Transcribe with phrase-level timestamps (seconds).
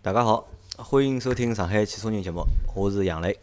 [0.00, 0.46] 大家好，
[0.76, 3.36] 欢迎收听上海汽车人节目，我是杨磊。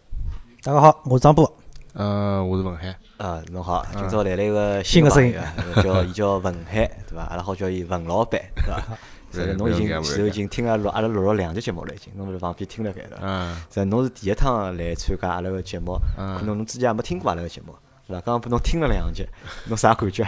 [0.63, 1.53] 大家好，我是张波。
[1.93, 2.95] 呃，我是文海。
[3.17, 7.23] 啊，侬好，今朝来了一个新的声音朋友啊， 叫伊叫文海，对伐？
[7.23, 8.97] 阿拉好叫伊文老板，对伐？
[9.33, 13.23] 是个侬已经前头已经听了录阿拉录了两集节目了，已经，侬辣旁边听了盖对伐？
[13.23, 17.75] 嗯，这侬是第一趟来参加阿拉个节目，可能侬之前也没听过阿拉个节目，
[18.07, 18.21] 是伐？
[18.21, 19.27] 刚刚拨侬听了两集，
[19.67, 20.25] 侬啥感觉？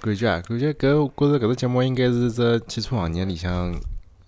[0.00, 3.74] 感觉啊，感觉搿我觉着搿只节目应该是只汽车行业里向，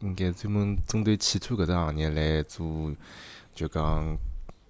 [0.00, 2.92] 应该专门针对汽车搿只行业来做，
[3.54, 4.16] 就讲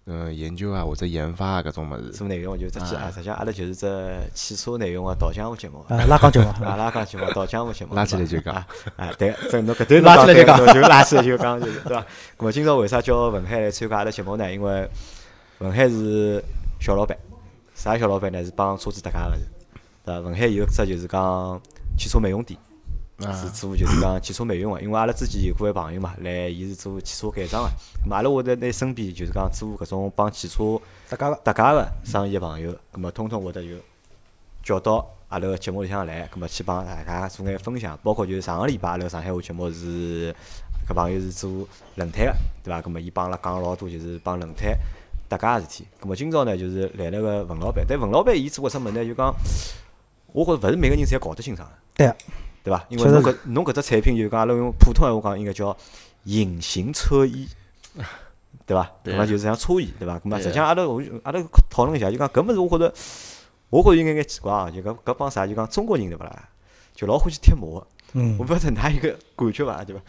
[0.05, 2.11] 呃研究啊或者研发啊搿种物事。
[2.11, 5.85] 做内容就只记啊，实际上阿拉就是只汽车内容个导向个节目。
[5.89, 8.67] 啊，拉钢节目，啊，拉钢节目，导向个节目，拉起来就讲啊，
[8.97, 12.01] 啊，对，这侬搿段拉起来就讲就拉起来就讲，就是对伐？
[12.39, 14.53] 咾么今朝为啥叫文海来参加阿拉节目呢？
[14.53, 14.89] 因为
[15.59, 16.41] 文海是
[16.81, 17.19] 小老板，
[17.75, 18.45] 啥小老板呢？
[18.45, 19.37] 是帮车子搭界个，
[20.05, 20.21] 对伐？
[20.21, 21.61] 文海有只就是讲
[21.99, 22.66] 汽车美容店，啊
[23.19, 24.81] 是做就是讲汽车美容个。
[24.81, 27.71] 因为阿拉之前有过位朋友嘛，来伊是做汽车改装个，
[28.05, 33.77] 咾么阿拉会得拿身边就是讲做搿种帮汽车搭家个搭界个生意个朋友，葛末通通会得就
[34.63, 40.35] 叫到阿拉个节目里向来，葛末去帮大家做眼分享，包括就是上个礼拜阿拉上海话节目是
[40.89, 42.83] 搿朋友是做轮胎个，对伐？
[42.83, 44.77] 葛末伊帮阿拉讲了老多就是帮轮胎
[45.29, 45.89] 搭界个事体。
[45.99, 49.05] 葛末今朝呢就是来了个文老板，但文老板伊做个啥物事呢？
[49.05, 49.35] 就讲
[50.33, 51.75] 我觉着勿是每个人侪搞得清爽个。
[51.95, 52.13] 对，
[52.67, 52.85] 对伐？
[52.89, 55.77] 因为侬搿侬搿只产品就讲阿拉用普通闲话讲，应该叫
[56.25, 57.49] 隐形车衣，
[58.67, 58.91] 对伐？
[59.05, 60.19] 对搿么就是像车衣，对伐？
[60.19, 62.93] 搿么实际上阿拉我阿拉讨论一下，就讲搿物事我觉着，
[63.71, 65.47] 我觉着有眼眼奇怪啊，就搿搿帮啥？
[65.47, 66.49] 就讲中国人对勿啦？
[66.93, 69.85] 就老欢喜贴膜个，嗯我，勿晓得㑚有个感觉伐？
[69.85, 70.03] 对伐？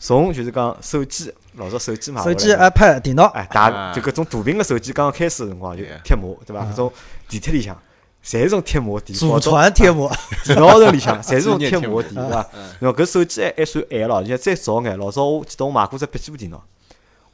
[0.00, 6.64] 从就是讲手机，老早手机嘛，手机、iPad、电脑，哎，大啊就搿种大屏个手机刚刚开始个辰光就贴膜，对伐？
[6.64, 6.92] 搿种
[7.28, 7.80] 地铁里向，
[8.24, 10.10] 侪是种贴膜的，祖传贴膜，
[10.44, 12.48] 电脑头里向侪是种贴膜店，贴膜对伐？
[12.78, 16.62] 然后搿手机还还算晚了，现在再早眼，老早我记得我买过只笔记本电脑，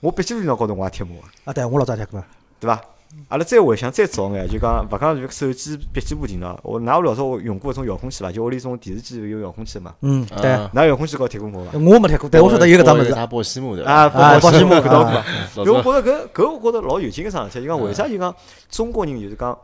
[0.01, 2.23] 我笔记本电脑高头我也贴膜个，啊，对我老早贴过，
[2.59, 2.81] 对伐？
[3.29, 8.31] 阿拉再回想再早眼，就讲勿讲就手机、笔记本电脑，我㑚老早我用过搿种遥控器伐？
[8.31, 11.79] 就屋里种电视机有遥控器嘛，嗯，对，啊㑚遥控器高头贴过膜伐？
[11.79, 15.25] 我没贴过，但我晓得有搿桩物事，啥保鲜膜的啊，啊保鲜膜看到过啊。
[15.55, 18.35] 搿我觉着搿搿我觉着老有劲个桩事体，就讲为啥就讲
[18.71, 19.59] 中国人就是讲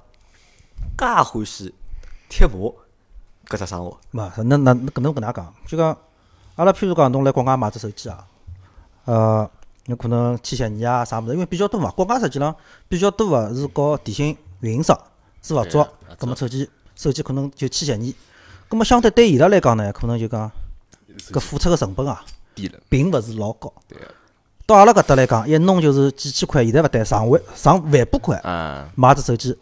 [0.96, 1.74] 介欢喜
[2.28, 2.74] 贴膜
[3.46, 3.96] 搿只生活？
[4.10, 5.96] 嘛，那那搿能搿能讲，就讲
[6.56, 8.26] 阿拉譬如讲侬来国外买只手机啊，
[9.04, 9.50] 呃，
[9.86, 12.54] 有可能千禧年啊啥物事，因为比较多嘛，国外实际上
[12.88, 14.98] 比较多个是搞电信运营商
[15.42, 18.14] 是合作对啊，葛末手机手机可能就千禧年，
[18.68, 20.50] 葛末相对对伊拉来讲呢，可能就讲
[21.30, 22.24] 搿付出个成本啊，
[22.54, 23.72] 低了，并勿是老高。
[23.88, 24.08] 对啊
[24.66, 29.54] 到阿拉搿搭来讲，一弄就是几千块，现在勿对，上万上万把块啊，买只手机。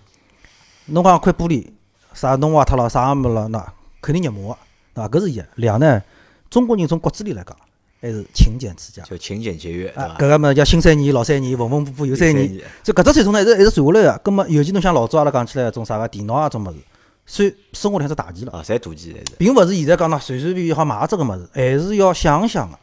[0.87, 1.67] 侬讲块玻璃
[2.15, 4.59] 啥弄坏脱了，啥也没了，那肯定热麻个，
[4.95, 5.09] 对伐？
[5.09, 5.43] 搿是一。
[5.57, 6.03] 两呢，
[6.51, 7.57] 中国人从骨子里来讲，
[8.01, 9.03] 还是勤俭持家。
[9.05, 9.93] 就勤俭节约？
[9.97, 12.61] 搿个么叫新三年、老三年、缝缝补补又三年。
[12.83, 14.21] 就搿只传统呢，一直一直传下来个。
[14.25, 16.79] 葛末尤其侬像老早阿拉讲起来，种啥个电脑啊，种物事，
[17.25, 19.37] 算生活里向只大件了，啊，侪大件侪是。
[19.39, 22.79] 并勿是现在讲喏随随便便好买只个物事，还是要想想个，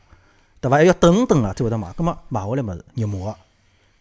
[0.61, 0.77] 对伐？
[0.77, 1.91] 还要等等啊，才会得买。
[1.93, 3.37] 葛末买回来物事热膜个，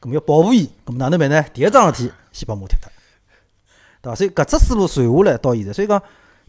[0.01, 1.45] 葛末要保护伊，葛末哪能办呢？
[1.53, 2.91] 第一桩事体先把膜贴脱，
[4.03, 4.15] 对伐？
[4.15, 6.03] 所以搿只思路传下来到现在，所以讲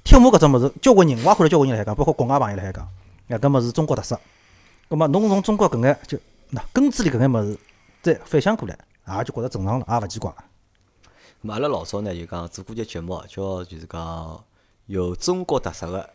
[0.03, 2.87] 贴膜搿只物事，交关人我也看到交关人来讲，包括国外朋友来讲，
[3.27, 4.19] 哎，搿物事中国特色。
[4.87, 6.17] 葛末侬从中国搿眼就
[6.51, 7.59] 喏根子里搿眼物事
[8.01, 8.77] 再反向过来，
[9.17, 10.37] 也就觉着正常了，也勿奇怪了。
[11.53, 14.43] 阿拉老早呢就讲做过节节目，叫就是讲
[14.87, 16.09] 有中国特色个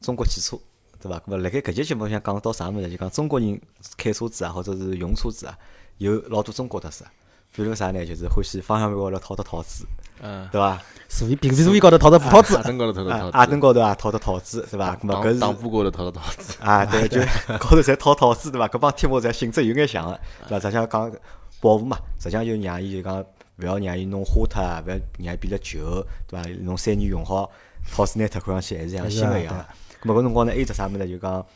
[0.00, 0.58] 中国汽车，
[1.00, 1.18] 对伐？
[1.18, 2.90] 咁么辣盖搿节节目里向讲到啥物事？
[2.90, 3.60] 就讲中国人
[3.96, 5.58] 开车子啊，或者是用车子啊，
[5.98, 7.04] 有老多中国特色。
[7.52, 8.04] 比如啥呢？
[8.04, 9.86] 就是欢喜方向盘高头套得套子，
[10.22, 10.80] 嗯，对伐？
[11.08, 14.96] 所以皮皮座椅高头套着葡萄子阿，灯高头套啊套，阿登高头啊套得套子，对伐？
[14.96, 17.20] 咁么搿是挡布高头套套子，啊，对，就
[17.58, 18.66] 高头侪套套子，对伐？
[18.68, 20.60] 搿帮贴膜侪性质有眼像个，对伐？
[20.60, 21.12] 实际上讲
[21.60, 23.24] 保护嘛，实际上就让伊就讲
[23.58, 26.48] 勿要让伊弄花脱啊，勿要让伊变得旧，对伐？
[26.62, 27.48] 侬三年用好，
[27.94, 29.66] 套子拿脱，看上去还是像新个一样是的。
[30.02, 31.06] 咁么搿辰光呢，还有只啥物事呢？
[31.06, 31.46] 就讲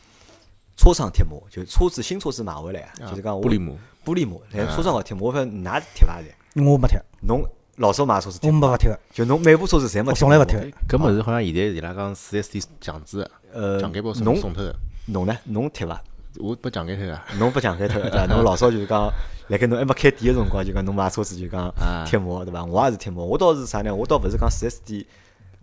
[0.77, 3.75] 车窗贴膜，就车子新车子买回来啊，就是讲玻璃膜，
[4.05, 6.19] 玻璃膜，来车窗高贴膜，我勿晓得㑚贴伐？
[6.55, 7.43] 侪我没贴，侬
[7.77, 10.97] 老早买车子贴我，没勿贴个，就侬每部车子侪没我从来勿贴个。
[10.97, 14.75] 搿物事好像现在伊拉讲四 S 店强制的，呃强奸包送侬送脱的，
[15.07, 15.37] 侬呢？
[15.45, 16.01] 侬贴伐？
[16.39, 18.25] 我不强奸脱个，侬不强开脱对伐？
[18.33, 19.11] 侬老早就是讲，
[19.47, 22.63] 辣盖侬还没开店个辰光，就讲侬买车子就讲啊贴膜对伐？
[22.65, 23.93] 我也是贴膜，我倒是啥呢？
[23.93, 25.05] 我倒勿是讲四 S 店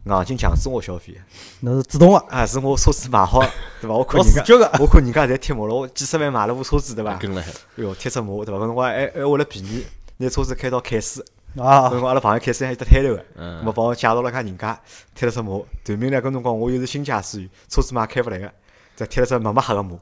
[0.05, 1.15] 硬劲强制我消费，
[1.61, 3.41] 侬是主动个，啊，是我车子买好
[3.81, 3.95] 对伐？
[3.95, 7.17] 我看人家我看人家侪贴膜了，我几十万买了部车子对伐？
[7.17, 8.59] 跟了海，哎哟，贴只膜对伐？
[8.63, 9.85] 搿辰光还还为了便宜，
[10.19, 11.25] 拿车子开到凯斯，
[11.59, 14.81] 啊搿辰，光阿拉朋友开车还有得摊头个，嗯咾么帮我介绍了下人家
[15.15, 18.53] 贴了只膜，断明呢搿辰光我又是新驾驶员，车子嘛开勿来个，
[18.97, 20.01] 再贴了只墨墨黑个膜。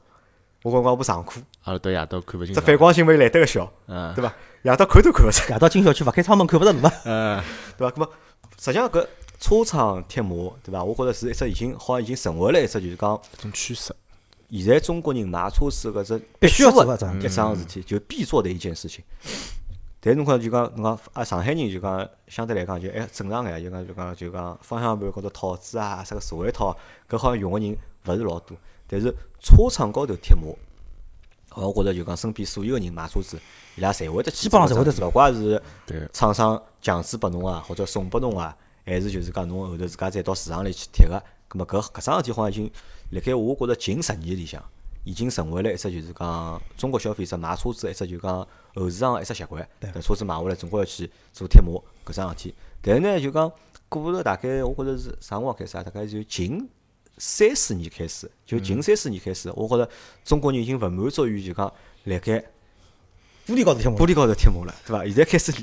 [0.63, 2.55] 我辰光不上课，阿拉到夜到看勿清爽。
[2.55, 4.33] 这反光镜没来得个小，嗯对伐？
[4.63, 6.91] 夜到看都看勿着，夜到进小区勿开窗门看勿着路嘛。
[7.05, 7.41] 嗯，
[7.77, 7.95] 对伐？
[7.95, 8.09] 咁么
[8.59, 9.07] 实际上搿
[9.39, 10.83] 车窗贴膜，对伐？
[10.83, 13.93] 我觉着是一只已经好像已经成为了一只就是讲一种趋势。
[14.49, 19.03] 现在中国人买车子搿只必须要做的搿桩一桩事体，就必做的一件事情。
[20.07, 26.73] 但是侬看就讲侬讲啊，上海人就讲相对来讲就还正常眼，就讲就讲就讲方向盘高头套子啊，啥个座位套，
[27.09, 28.55] 搿好像用个人勿是老多。
[28.87, 30.57] 但是车窗高头贴膜，
[31.55, 33.37] 我觉着就讲身边所有个人买车子，
[33.75, 35.61] 伊拉侪会得基本上侪会得勿怪是，
[36.13, 38.55] 厂商强制拨侬啊，或者送拨侬啊，
[38.85, 41.21] 还是就是讲侬后头自家再到市场里去贴个。
[41.49, 42.71] 葛末搿搿桩事体好像已经
[43.09, 44.63] 辣盖我觉着近十年里向，
[45.07, 48.45] 已经成为了一只就是讲中国消费者买车子一只就讲
[48.75, 49.65] 后市场个一只习惯。
[49.81, 52.53] 搿车子买下来总归要去做贴膜搿桩事体。
[52.81, 53.49] 但是呢，就讲
[53.87, 55.81] 过了大概我觉着是啥辰光开始啊？
[55.83, 56.69] 大概就近
[57.17, 59.89] 三四年开始，就近三四年开始，我觉着
[60.25, 61.73] 中国人已经勿满足于就讲
[62.03, 62.43] 辣盖
[63.47, 65.05] 玻璃高头贴膜玻，璃高头贴膜了，对伐？
[65.05, 65.53] 现在开始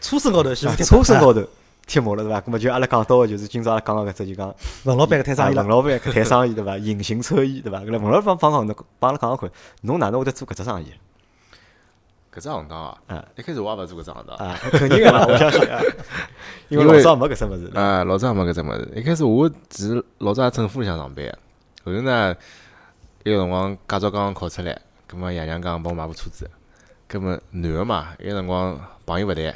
[0.00, 1.44] 车身高头是啊贴车身高头
[1.86, 2.42] 贴膜了，对伐？
[2.46, 4.52] 那么就阿拉讲到个就是今朝阿拉讲个搿只就讲
[4.84, 5.68] 文老板搿摊生意文。
[5.68, 6.76] 老板搿摊生意对伐？
[6.78, 7.78] 隐形车衣对伐？
[7.80, 9.50] 搿来文老板帮讲侬帮阿拉讲讲看，
[9.82, 10.92] 侬哪能会得做搿只生意
[12.34, 14.36] 搿只行当啊嗯，一开始我也勿做搿只行当。
[14.36, 14.58] 啊？
[14.72, 15.80] 肯定个啦， 我相信啊，
[16.68, 17.70] 因为老早没搿只物事。
[17.74, 18.92] 啊，老早也没搿只物事。
[18.96, 21.24] 一开始我其实老早也政府里向上班，
[21.84, 22.36] 后头呢，
[23.24, 26.50] 埃个辰光驾照刚刚考出来，葛末爷娘讲帮我买部车子，
[27.08, 29.54] 葛末男个嘛，埃个辰光朋友勿谈，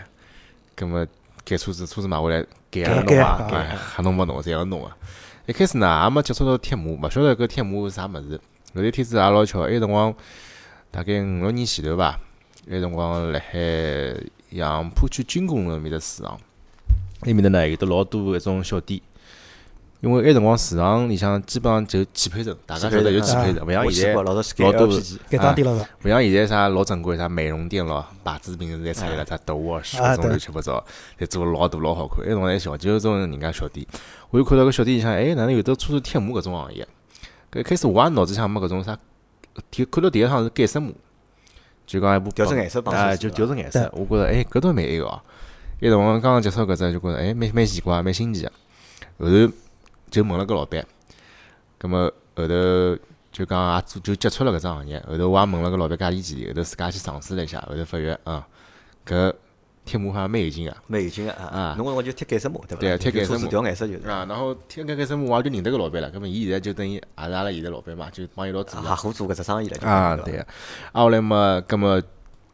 [0.74, 1.06] 葛末
[1.44, 4.90] 改车子，车子买回来改啊，弄啊改还弄勿弄，侪要弄个。
[5.46, 8.40] 一开始呢，也没接触到贴膜，勿晓得搿贴膜是啥物事。
[8.72, 10.14] 后头一天子也老巧，埃个辰光
[10.90, 12.20] 大概五六年前头吧，
[12.68, 13.58] 埃个辰光辣海
[14.50, 16.38] 杨浦区军工路埃面搭市场。
[17.22, 19.00] 埃面搭呢有得老多一种小店，
[20.00, 25.88] 因为埃辰光市场里向基本上就汽配城，大家晓得有汽配城，勿像现在，老多改老多吧？
[26.04, 30.82] 勿像现在啥老正规啥美容店咯，牌子名字侪出来了，啥德沃士搿种乱七八糟，
[31.18, 32.24] 侪做了老大老好看。
[32.24, 33.86] 埃辰光还小，就有种人家小店，
[34.30, 36.88] 我又看到个小店里向，哎，哪能有得车子贴膜搿种行业？
[37.52, 38.98] 搿一开始我也脑子里向没搿种啥，
[39.70, 40.94] 第看到第一趟是改色膜，
[41.86, 43.92] 就讲一部调整颜色帮啊，就调整颜色。
[43.92, 45.20] 我觉着哎，搿倒蛮埃个哦。
[45.82, 48.52] 埃辰光刚刚接触搿只，就觉着哎，蛮蛮奇怪，蛮新奇个。
[49.18, 49.52] 后头
[50.10, 50.84] 就问了个老板，
[51.78, 52.54] 葛末后头
[53.32, 55.02] 就讲也做就接触了搿只行业。
[55.08, 58.46] 后头我也问了个老板价钿几钿，后头自家去尝试了一下，后头发觉啊，
[59.06, 59.32] 搿
[59.84, 60.76] 贴膜好像蛮有劲个。
[60.86, 61.74] 蛮有劲个啊啊！
[61.76, 62.80] 侬搿辰光就贴改色膜对伐？
[62.80, 64.06] 对啊贴改色膜调颜色就是。
[64.08, 70.40] 啊，然后贴改改色膜我也就认得搿老板了，葛末伊现在就等于也是阿拉现在老板嘛，就帮伊一道做合伙做搿只生意了，就啊，对个。
[70.40, 70.46] 啊，
[70.92, 72.00] 后来嘛，葛末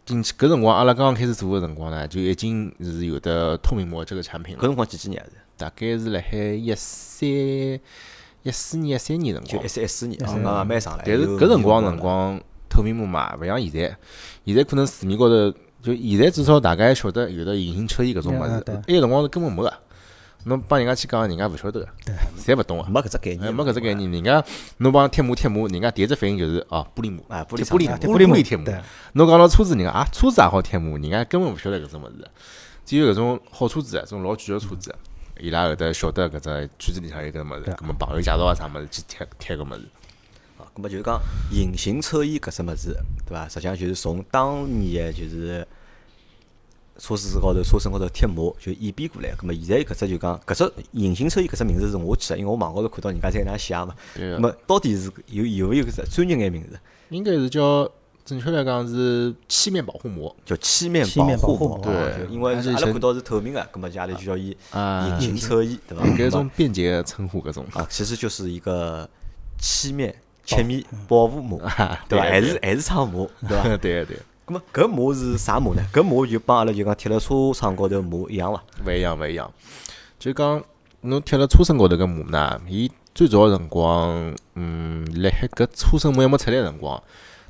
[0.04, 5.36] 进去搿辰光，阿拉刚刚开始做个辰光呢，就已经是有的透明膜这个产品了，搿辰光几几年啊是？
[5.56, 9.58] 大概是辣海一三一四年、一三年辰光。
[9.58, 9.68] 就一。
[9.68, 11.04] 三一四年，哦，慢慢慢上来。
[11.06, 13.96] 但是搿辰光辰光透明膜嘛，勿像现在，
[14.44, 15.50] 现在可能市面高头
[15.82, 19.72] 就现在至少大家还晓得有的隐形车衣搿种物事，埃个辰光是根本没个。
[20.48, 21.80] 侬帮人家去讲，人家勿晓得。
[21.80, 21.88] 个，
[22.38, 22.78] 侪勿懂。
[22.80, 22.84] 个。
[22.88, 24.44] 没搿只概哎，念，没搿只概念，人家
[24.76, 27.24] 侬帮贴膜贴膜，人家第一只反应就是哦，玻璃膜。
[27.26, 28.72] 啊玻璃就玻璃玻玻璃膜璃贴膜。
[29.14, 32.28] 侬讲到车子，人家啊，车子也好贴膜，人家根本勿晓得搿只物事。
[32.84, 34.94] 只有搿种好车子，这种老贵个车子，
[35.40, 39.82] 伊拉后头晓得搿只圈子里向有搿只物事，搿么朋友介绍啊啥物事去贴贴搿物事。
[40.58, 41.20] 啊，搿么就是讲
[41.52, 42.96] 隐形车衣搿只物事，
[43.26, 43.48] 对伐？
[43.48, 45.66] 实际上就是从当年的就是
[46.99, 49.34] 车子高头、车身高头贴膜就演变过来。
[49.34, 53.94] 咁么现在搿只就讲搿只隐形车衣搿只名字是我起的，因为我网高头看到人家在搿能写嘛。
[54.14, 56.78] 对个咁么到底是有有没有搿只专业眼名字？
[57.11, 57.90] 应该是叫
[58.26, 66.04] 准确来讲是漆面保护膜叫漆面保护膜护膜，啊对因为阿拉看到是透明的，咁么就阿拉就叫伊啊隐形车衣，对伐？
[66.04, 67.64] 搿种便捷称呼搿种。
[67.73, 69.09] 啊，其实就是一个
[69.61, 70.12] 漆面
[70.45, 72.25] 漆面保护膜，啊对伐？
[72.25, 73.62] 还是还是窗膜，对伐？
[73.78, 75.83] 对个对个，咁么搿膜是啥膜呢？
[75.92, 78.61] 搿膜就帮阿拉就讲贴了车窗高头膜一样伐？
[78.85, 79.49] 勿一样勿一样。
[80.18, 80.61] 就讲
[81.02, 87.00] 侬贴了车身高头搿膜呢，伊最早个辰光，嗯，辣海搿车身膜还没出来个辰光，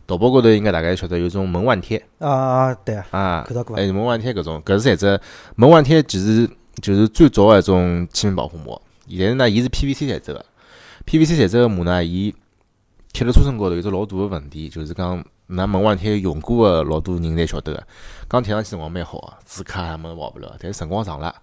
[0.07, 3.77] 淘宝高头应该大家晓得有种门腕贴啊，对啊，啊，看到过。
[3.77, 5.21] 哎，门腕贴搿种，搿是一只
[5.57, 6.49] 门腕贴，其实
[6.81, 8.81] 就是最早个一种漆面保护膜。
[9.09, 10.45] 现在呢，伊是 PVC 材质个
[11.07, 12.35] ，PVC 材质个膜呢，伊
[13.13, 17.87] 贴辣车身高头有只老大个问题，就是讲㑚门腕贴用过个老多人侪晓得个，
[18.29, 21.35] 刚贴上去辰光蛮好个，指卡啥么跑勿了，但是辰光长了，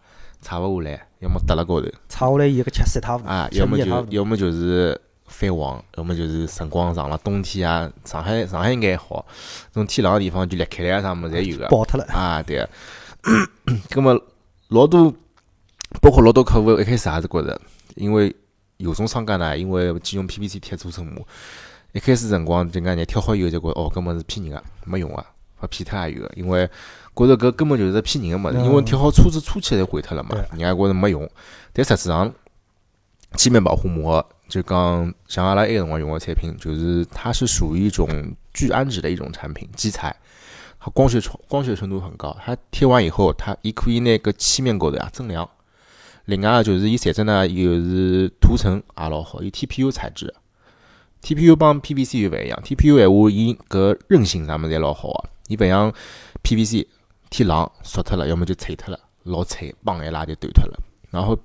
[0.42, 1.88] 拆勿下来，要么搭辣高头。
[2.08, 5.00] 拆下来伊个吃三塌糊涂啊，要么就要么就是
[5.36, 9.26] 泛黄，要么就是辰光长了，冬天啊，上海上海应该还好，
[9.72, 11.68] 这种天冷个地方就裂开来啊啥么侪有个。
[11.70, 12.06] 爆脱了。
[12.14, 12.70] 啊，对个。
[13.90, 14.14] 葛么
[14.68, 15.12] 老多，
[16.02, 17.60] 包括老多客户一开始也是觉着，
[17.96, 18.34] 因为
[18.78, 21.26] 有种商家呢，因为去用 PVC 贴车身膜，
[21.94, 25.26] 一开始辰光就讲你贴好以后，结果哦，搿物事骗人个，没用个，
[25.60, 26.70] 发骗脱也有个，因为
[27.16, 31.28] 觉着搿根本就是骗人个物事，因为贴好车子车漆侪毁脱了嘛，人家觉着没用，
[31.72, 32.32] 但实际上
[33.36, 38.08] 漆面保护膜就讲像阿拉埃个辰光用个产品，就是它是属于一种
[38.54, 40.16] 聚氨酯的一种产品基材。
[40.80, 45.50] 它光学程光学程度很高，它贴完以后，它伊可以拿搿漆面高头啊增亮。
[46.26, 50.34] 另外就是伊材质呢，又是涂层也老好，伊 TPU 材质。
[51.22, 55.94] TPU 帮 PVC 又勿一样，TPU 闲话伊搿韧性啥物事侪老好个，伊勿像
[56.44, 56.86] PVC
[57.30, 60.78] 贴冷缩脱了，要么就脆脱了，老脆，嘣一拉就断脱了。
[61.12, 61.38] 然后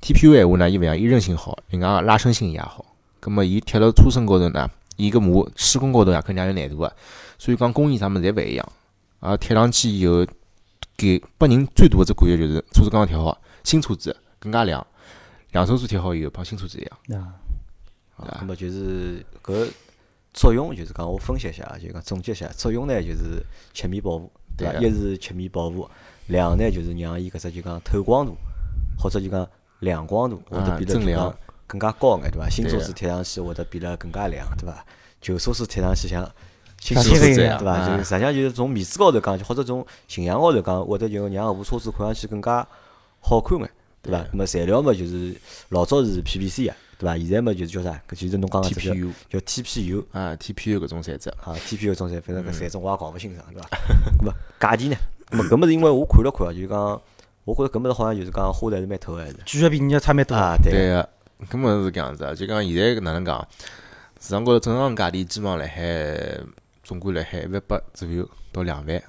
[0.00, 2.84] TPU 闲话呢，伊勿像伊韧性好，另外拉伸性也好。
[3.20, 6.92] 葛末伊贴辣车身高头呢，伊搿膜施工高头也肯定也有难度个。
[7.36, 8.72] 所以讲工艺啥物事侪勿一样，
[9.20, 10.24] 啊，贴上去以后，
[10.96, 14.86] 给拨人最大个只感觉就是车子刚刚贴好，新车子更加亮，
[15.52, 17.20] 两手车贴好以后帮新车子一样。
[17.20, 17.34] 啊，
[18.16, 19.68] 啊，那么就是搿
[20.32, 24.78] 作用，就是讲我分析一下，就讲总结一下，作用呢就是漆面保护，对伐？
[24.78, 25.88] 对一是漆面保护，
[26.28, 28.36] 两呢就是让伊搿只就讲透光度，
[28.96, 29.48] 或者就讲
[29.80, 31.34] 亮光度会得啊变得就讲增亮
[31.66, 32.48] 更加高眼，对伐？
[32.48, 34.84] 新车子贴上去会得变得更加亮，对伐？
[35.20, 36.28] 旧车子贴上去像
[36.80, 37.72] 新像车子一样对伐？
[37.72, 42.66] 啊就是实际上就是从面子高头讲，或者从形象高头讲，会得就让搿部车子看上去更加
[43.20, 43.70] 好看眼，
[44.02, 44.24] 对伐？
[44.32, 45.34] 那么材料嘛就是
[45.70, 47.18] 老早是 PVC 啊，对伐？
[47.18, 47.90] 现在嘛就是叫啥？
[48.08, 53.68] 搿就是侬讲个这个 TPU 叫 TPU 啊，TPU 搿种材质，啊，TPU 种材，反正搿嗯材质我也搞勿清爽，对伐？
[54.20, 54.96] 咁么价钿呢？
[55.30, 57.02] 咁么搿物事因为我看了看啊，就是讲，
[57.48, 60.34] 我觉着搿物事好像就是讲花头还是蛮透个，还是巨额比人家差蛮多。
[60.34, 61.08] 啊，对个，对个，
[61.48, 62.34] 根本是搿样子啊。
[62.34, 63.48] 就讲现在哪能讲，
[64.20, 66.38] 市场高头正常价钿基本上辣海
[66.82, 69.02] 总归辣海一万八左右到两万，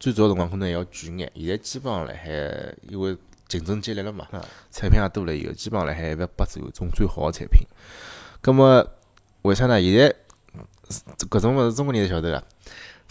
[0.00, 1.30] 最早辰光可能还要贵眼。
[1.36, 4.26] 现在基本上辣海，因为竞争激烈了嘛，
[4.72, 7.64] 产品也多了以后，基本上辣海一万八左右种最好个产品。
[8.40, 8.84] 葛么
[9.42, 9.80] 为啥呢？
[9.80, 10.12] 现在
[11.30, 12.32] 搿种物事中国人侪晓得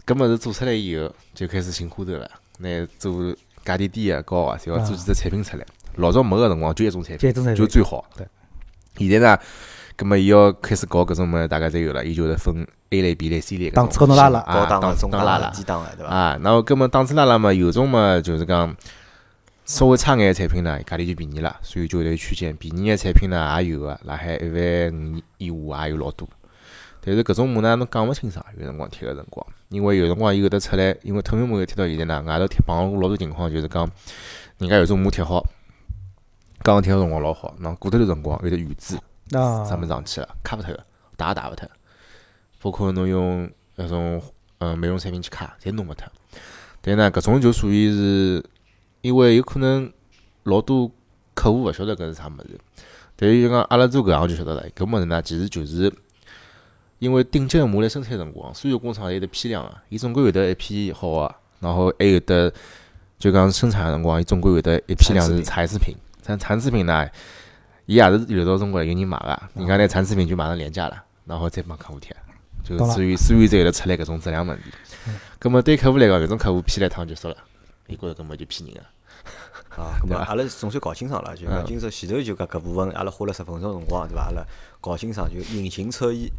[0.05, 3.33] 个，搿物事做出来以后就开始寻花头了，拿做
[3.63, 5.65] 价钿低个高个，侪要做几只产品出来。
[5.96, 8.03] 老早没个辰光就一种产品，就最好。
[8.17, 8.27] 对。
[8.98, 9.39] 现在呢，
[9.96, 16.12] 葛么伊要开始搞搿种物事，大家侪有了，伊就是分 A 类、B 类、C 类搿档次高头拉了啊高档中档拉拉低档个，对伐？
[16.12, 16.39] 啊。
[16.43, 18.75] 然后葛么档次拉拉嘛，有种嘛就是讲
[19.65, 22.55] 稍微差眼个产品呢，价钿就便宜了，所以就会有区间。
[22.58, 26.27] 便宜个产品呢也有个，辣海一万五以下也有老多。
[27.05, 33.89] 但是搿种膜呢，侬讲勿清爽，有辰光贴个辰光，因为有辰光伊会得出来，因为透明膜贴到现在呢，外头贴碰到过老多情况，就是讲
[34.60, 35.45] 人家有种膜贴好，
[36.62, 38.95] 刚刚贴个辰光老好，然后过脱段辰光有得余渍，
[39.31, 40.81] 啊，啥物事上去了，卡勿脱个，
[41.17, 41.69] 打也打勿脱。
[42.62, 44.24] 包括侬用那种
[44.60, 46.07] 嗯美容产品去卡，侪弄勿脱。
[46.79, 48.41] 但呢，搿种就属于是，
[49.01, 49.91] 因为有可能
[50.43, 50.89] 老多
[51.33, 52.57] 客户勿晓得搿是啥物事，
[53.17, 55.93] 但是就讲阿拉做搿行就晓得了，搿物事呢其实就是。
[57.03, 62.50] 因为顶级个膜来生产辰光，所有工厂侪有得批量个，伊总归有得一批好个，然后还有得
[63.19, 65.93] 就讲生产个辰光，伊总归有得一批量是残次品。
[66.22, 67.05] 残残次品呢，
[67.88, 72.15] 伊也是流到中国来有人买个，人家拿残次品就马上廉价了，然后再帮客户贴，
[72.63, 74.63] 就所以所以才有得出来搿种质量问题。
[75.39, 77.38] 葛么对客户来讲，搿种客户批了一趟就说了，
[77.88, 78.81] 伊觉着根本就骗人个。
[79.75, 84.24] 啊，咁么对伐阿拉总算搞清爽了，就讲嗯今朝前头就讲搿部分，阿拉花了十分钟辰光，对伐？
[84.24, 84.46] 阿拉
[84.80, 86.32] 搞清爽就隐形车衣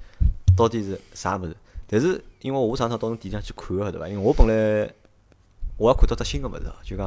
[0.56, 1.56] 到底是啥物事。
[1.86, 4.08] 但是因为我上趟到侬店里向去看个，对伐？
[4.08, 4.90] 因为我本来
[5.76, 7.06] 我也看到只新个物事哦，就讲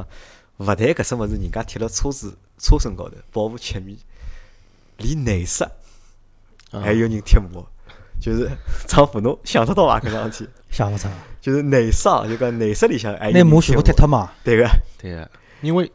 [0.58, 3.96] 勿但搿只物事人家贴了车子车身高头保护漆面，
[4.98, 5.70] 连内饰啊
[6.70, 7.66] 还有人贴膜，
[8.20, 8.50] 就是
[8.86, 9.98] 丈夫侬想得到伐？
[10.00, 11.08] 搿桩事体， 想勿出，
[11.40, 14.68] 就是内饰啊，就讲内饰里向还有拿膜全部贴脱嘛，对个，
[14.98, 15.30] 对个，
[15.62, 15.90] 因为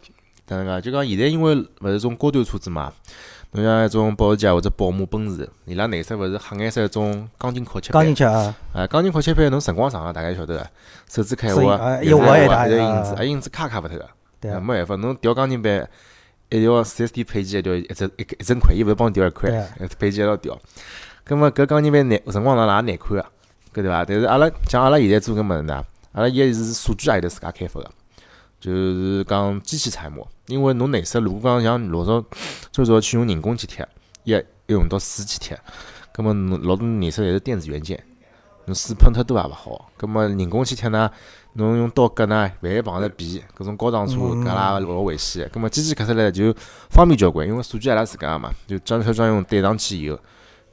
[0.48, 0.82] 哪能介？
[0.82, 2.92] 就讲现在因为勿是种高端车子嘛，
[3.52, 8.16] 侬像一种保时捷或者宝马、奔驰，伊拉内饰勿是黑颜色一种钢筋烤漆板刚进。
[8.16, 10.70] 去啊，啊，钢筋烤漆板侬辰光长了，大家晓得个，
[11.10, 14.10] 手指开一划一划有印子，啊印子卡卡勿脱个。
[14.42, 15.88] 对啊，没办法，侬调钢筋板，
[16.50, 19.50] 一条四 S 店配件一条一整一一整块，伊勿是帮侬调一块
[19.98, 20.60] 配件一道调。
[21.24, 23.26] 葛末搿钢筋板难辰光长了也难看个，
[23.74, 24.04] 搿对伐？
[24.04, 27.90] 但是阿拉像阿拉现在做搿物事呢，阿拉现在是数据也有得自家开发个，
[28.64, 30.26] 就是讲机器彩膜。
[30.48, 32.24] 因为侬内饰如果讲像老早
[32.72, 33.86] 最早去用人工去贴，
[34.24, 35.60] 一要用到水去贴，
[36.14, 38.02] 葛么侬老多内饰侪是电子元件，
[38.66, 39.90] 侬水喷太多也勿好。
[39.98, 41.10] 葛么人工去贴呢，
[41.54, 45.50] 侬用刀割呢，万一碰着皮，搿种高档车嗯搿拉老危险的。
[45.50, 46.54] 葛末机器刻出来就
[46.90, 50.20] 方便交关，因为数据阿拉自家个嘛，就专车专用对上去以后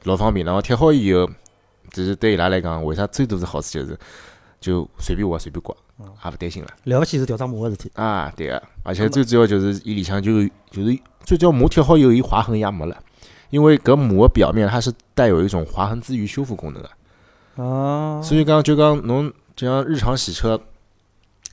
[0.03, 1.29] 老方便，然后贴好以后，
[1.91, 3.97] 就是对伊拉来讲，为啥最大是好处就是
[4.59, 5.73] 就随便画随便刮，
[6.25, 6.69] 也勿担心了。
[6.85, 6.99] 了。
[6.99, 12.97] 不起是调张膜个事体，啊，对个，而且最主要就是伊里向就就是最主要膜贴好以后，伊划痕也没了，
[13.49, 16.89] 因为搿膜表面它是带有一种划痕自愈修复功能的，
[17.55, 20.59] 哦，所以讲就讲侬就像日常洗车，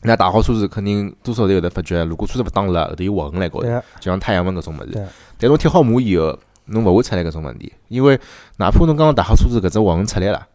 [0.03, 4.93] 那打好车子肯定多少侪有得发觉，如果车子勿打了，后头有划痕辣高头，对就像太阳纹搿种物事。
[4.93, 5.07] 对。
[5.39, 8.19] 但侬贴好膜以后，侬勿会出来搿种问题，因为
[8.57, 10.47] 哪怕侬刚刚打好车子搿只划痕出来了，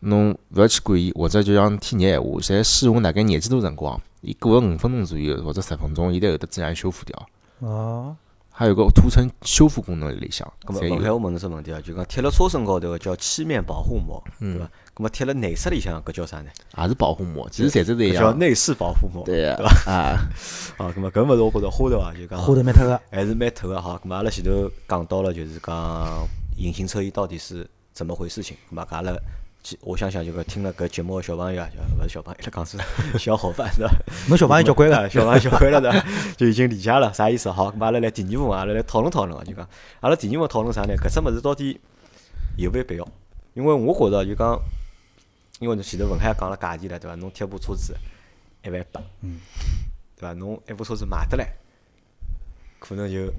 [0.00, 7.28] 侬勿要去管伊，或者就像天热闲话，侪使用大概廿几度辰光，伊过了五分钟左右或者十分钟，伊侪会得自然修复掉。
[7.60, 8.16] 哦，
[8.50, 11.14] 还有个涂层修复功能里向，咁么侪有。
[11.14, 14.64] 我问侬只问题啊，就讲贴了车身高头个叫漆面保护膜，对伐？
[14.96, 16.50] 咁么贴了内饰里向搿叫啥呢？
[16.76, 18.32] 也是保护膜，其实材质是一样叫。
[18.34, 19.90] 内饰保护膜，对呀对伐？
[19.92, 20.28] 啊，
[20.76, 24.00] 啊，咁么搿物事我觉着花头啊，就讲花头蛮脱个，还是蛮透个哈。
[24.02, 26.28] 咁么阿拉前头讲到了，就是讲
[26.58, 28.56] 隐形车衣到底是怎么回事情。
[28.70, 29.18] 咁么阿拉其
[29.82, 32.78] 我想想，就讲听了搿节目个小朋友啊，就勿是小朋友， 讲是
[33.18, 33.90] 小伙伴是伐？
[34.28, 36.04] 侬小朋友交关啊个，小朋友交关了的，
[36.36, 37.50] 就已经理解了啥意思。
[37.50, 39.68] 好，咁阿拉来第二部分，阿拉来讨论讨论啊，就讲
[40.00, 40.94] 阿拉第二部分讨论啥呢？
[40.96, 41.78] 搿只物事到底
[42.56, 43.06] 有没必要？
[43.54, 44.58] 因为我觉着就讲，
[45.58, 47.14] 因为侬前头文海也讲了价钿了，对伐？
[47.16, 47.94] 侬贴部车子
[48.64, 49.38] 一万八，嗯，
[50.16, 50.32] 对伐？
[50.32, 51.52] 侬一部车子买得来，
[52.78, 53.30] 可能就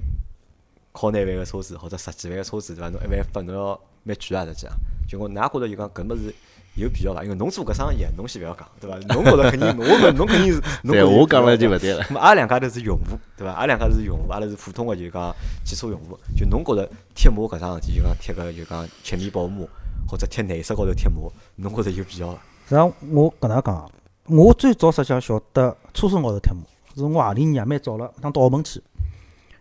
[0.92, 2.88] 靠廿万个车子或者十几万个车子，对伐？
[2.90, 4.72] 侬一万八侬要蛮贵啊，实际上。
[5.08, 6.34] 就我㑚觉着就讲搿物事
[6.74, 7.22] 有必要伐？
[7.22, 8.96] 因为侬做搿生意，侬先勿要讲，对伐？
[9.14, 12.02] 侬觉着肯定，我侬肯定是，侬对我讲了就勿对了。
[12.08, 13.52] 咁阿拉两家头是用户，对伐？
[13.52, 16.18] 阿拉两家头是用户，阿拉是普通个就讲汽车用户。
[16.36, 19.68] 就侬觉着贴膜搿桩事体，就讲贴个就讲漆面保护膜
[20.08, 22.34] 或者贴内饰高头贴膜，侬觉着有必要伐？
[22.64, 23.86] 实际上我搿能讲啊，
[24.28, 26.62] 我最早实际上晓得车身高头贴膜，
[26.94, 28.80] 是我何里年蛮早了，趟到澳门去，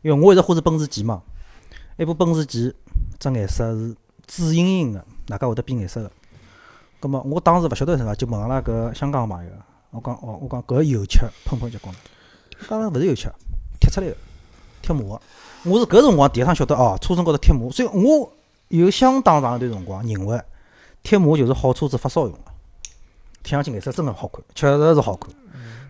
[0.02, 1.22] 因为我一直欢喜奔驰 G 嘛，
[1.98, 2.74] 一部奔驰 G，
[3.20, 3.96] 只颜色是
[4.28, 6.12] 紫莹莹个，外加会得变颜色个。
[7.00, 9.52] 葛末我当时勿晓得啥，就问阿拉搿香港个朋友，
[9.92, 12.00] 我讲哦，我讲搿油漆喷喷结棍了，
[12.70, 13.28] 当然勿是油漆，
[13.80, 14.16] 贴出来个，
[14.82, 15.22] 贴膜。
[15.64, 18.32] 我是搿辰光第一趟晓得哦，车身高头贴膜，所以我
[18.70, 20.42] 有相当长一段辰光认为
[21.04, 22.40] 贴膜就是好车子发烧用个。
[23.44, 25.30] 贴上去颜色真个好看，确实是好看。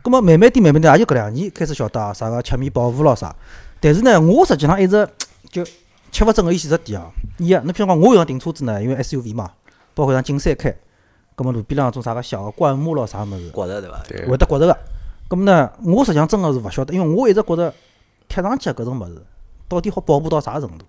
[0.02, 3.36] 葛末慢慢点慢慢点，也就搿两年开始晓得啊，啥个漆面保护咯啥。
[3.80, 5.08] 但是呢，我实际上一直
[5.50, 5.64] 就
[6.12, 7.10] 吃勿准个伊几只点啊。
[7.38, 9.52] 伊啊，侬譬如讲，我有趟停车子呢，因为 SUV 嘛，
[9.96, 10.76] 包括像进山开，
[11.36, 14.04] 葛末路边浪种啥个小个灌木咯啥物事，觉着对伐？
[14.30, 14.78] 会得觉着个。
[15.28, 17.74] 葛末呢，我实际上真个是勿晓得，因为我一直觉着
[18.28, 19.24] 贴上去搿种物事，
[19.68, 20.86] 到底好保护到啥程度？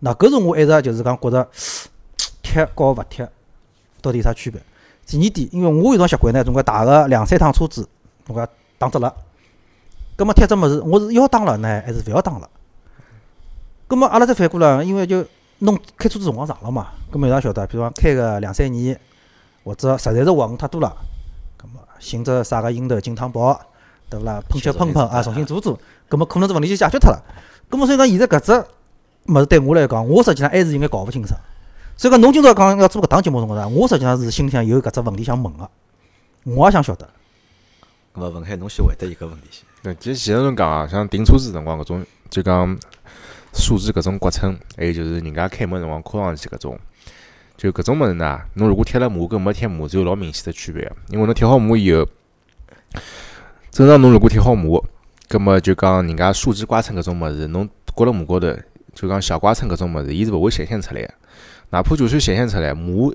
[0.00, 1.48] 那搿是我一直就是讲觉着
[2.42, 3.28] 贴和勿贴
[4.02, 4.60] 到底有啥区别？
[5.06, 7.88] 第二点，因为我有种习惯呢，总归打个两三趟车子，
[8.26, 9.14] 总归打折了。
[10.16, 12.50] 葛末贴只物事，我是要打了呢，还是勿要打了？
[13.88, 15.24] 葛末阿拉再反过来，因为就
[15.60, 17.66] 弄开车子辰光长了嘛，葛末有啥晓得？
[17.66, 19.00] 比如讲开个两三年，
[19.64, 20.94] 或者实在是划痕太多了，
[21.56, 23.58] 葛末寻只啥个樱头金汤宝，
[24.10, 24.42] 对勿啦？
[24.46, 27.24] 喷漆喷喷啊，重新做做，葛末可能这问题就解决脱了。
[27.70, 28.52] 葛末所以讲，现在搿只
[29.32, 31.40] 物事对我来讲，我实际上还是应该搞勿清爽。
[31.96, 35.70] 所以讲，侬今朝讲要做搿档节目辰光呢，我实际上是心里向有搿只问题想问个，
[36.44, 37.08] 我也想晓得。
[38.14, 39.64] 咁么文海侬先回答一个问题先。
[39.82, 42.78] 对，其实前头侬讲啊，像订车子辰光搿种，就讲
[43.52, 46.78] 数字搿种刮蹭，还有就是人家开门辰光敲上去搿种，
[47.56, 50.90] 就搿种物事呢，侬如果贴了膜跟没贴膜是有老明显的区别。
[51.08, 52.06] 因为侬贴好膜以后，
[53.70, 54.84] 正常侬如果贴好膜，
[55.28, 58.56] 葛么就讲人家数字刮蹭搿种物事，侬刮了膜高头，
[58.94, 61.14] 就讲小刮蹭搿种物事，伊是勿会显现出来个。
[61.70, 63.14] 哪怕就算显现出来，膜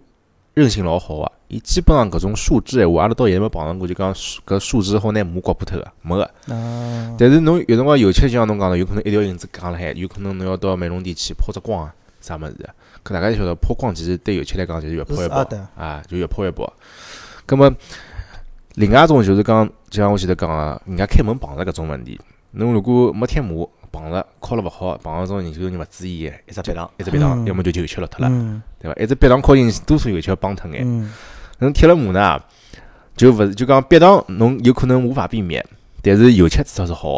[0.54, 6.24] 韧性老好个，伊基本上搿种树枝闲话，阿拉到现在没碰着过，就讲树搿树枝好拿膜刮破脱个，没个。
[6.54, 12.70] 啊，但是侬有辰光油漆就像侬讲的，有可能一条银子扛辣海，有可能侬要到美容店去抛只光啊，啥物事个。
[13.04, 16.72] 搿大家就晓得抛光其实对油漆来讲就是越抛越薄是啊就越抛越薄。
[17.46, 17.70] 葛么
[18.76, 22.20] 另外一种就是讲，就像我前头讲个，人家开门碰着搿种问题，
[22.52, 29.02] 侬如果没贴膜碰着敲了勿好，碰着种人就人勿注意，一只别档，一只别当，嗯要么就油漆落脱了，嗯对伐？
[29.02, 30.82] 一只别当敲进去，多数油漆要帮脱眼。
[30.84, 31.14] 嗯
[31.60, 32.42] 侬贴了膜呢，
[33.16, 35.64] 就勿是就讲别当侬有可能无法避免，
[36.02, 37.16] 但是油漆至少是好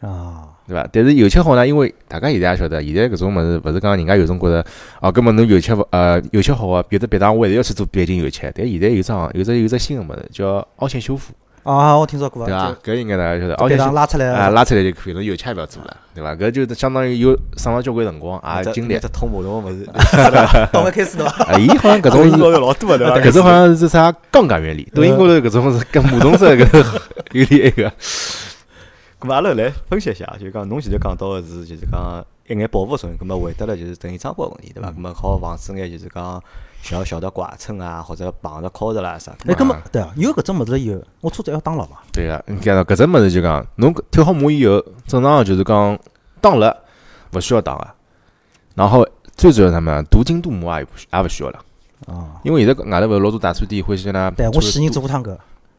[0.00, 0.08] 个。
[0.08, 0.88] 啊，对伐？
[0.90, 4.66] 但是油漆好呢，因为大家现在也晓得，现在搿种物事勿是讲人家有种觉着
[5.00, 8.50] 哦，搿么侬油漆勿呃油漆好个，别的别当我还是要去做钣金油漆。
[8.54, 11.32] 但现在有桩有只有只新个物事叫凹陷修复，
[11.64, 12.76] 啊，我听说过对伐啊，？
[12.84, 16.34] 搿应该大家晓得，就别凹陷修当拉出来啊拉出来就可以，了油漆也勿要做了，对伐？
[16.34, 19.88] 搿就相当于有省了交关辰光，也精力通马桶个物事，
[20.72, 21.44] 到位 开始对伐？
[21.44, 23.16] 啊，伊好像搿种 是老多个对伐？
[23.18, 27.00] 搿种好像是啥杠杆原理，抖音高头搿种是跟马桶式搿
[27.32, 27.90] 有点那个。
[29.20, 34.90] 咁么阿拉来分析一下，就讲侬现在讲到个是，就是讲一眼保护作用，咁么回答了就是等于装包问题，对伐？
[34.90, 36.42] 咁么好防止眼就是讲
[36.84, 39.32] 小小的剐蹭啊，或者碰着敲着啦啥。
[39.46, 41.96] 哎，搿么对啊，有搿种物事以后，我车子还要打牢嘛？
[42.12, 45.98] 对啊，你看到搿只物事就讲，侬贴好膜以后，正常个就是讲
[46.42, 46.76] 打了，
[47.32, 47.88] 勿需要打个。
[48.74, 50.02] 然后最主要是什么？
[50.10, 51.58] 镀金镀膜也不需也勿需要了。
[52.06, 55.32] 啊，因为现在外头勿是老多大车店欢喜呢对我前人做过趟搿，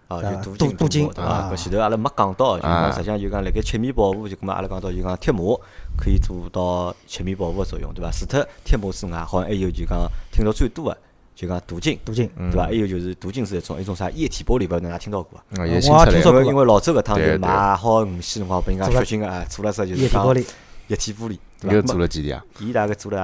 [0.07, 1.29] 啊，对吧就镀金镀镀金对伐？
[1.29, 5.59] 啊搿前头阿拉没讲到，就讲实际上就讲辣盖切面保护，就搿么阿拉讲到就讲贴膜
[5.97, 8.11] 可以做到切面保护个作用，对伐？
[8.11, 10.97] 除脱贴膜之外，好像还有就讲听到最多个
[11.35, 12.65] 就讲镀金，镀金，嗯对伐？
[12.65, 15.63] 还有就是镀金是一种一种啥液体玻璃，勿晓得㑚听到过伐？
[15.63, 20.45] 啊，我听说过因为老周搿趟买好五线辰光，拨人家做了血腥个啊，做了只就是讲液体玻璃，
[20.87, 21.87] 液体玻璃，对搿伐？
[21.87, 22.45] 做了几钿啊？
[22.59, 23.21] 伊大概做了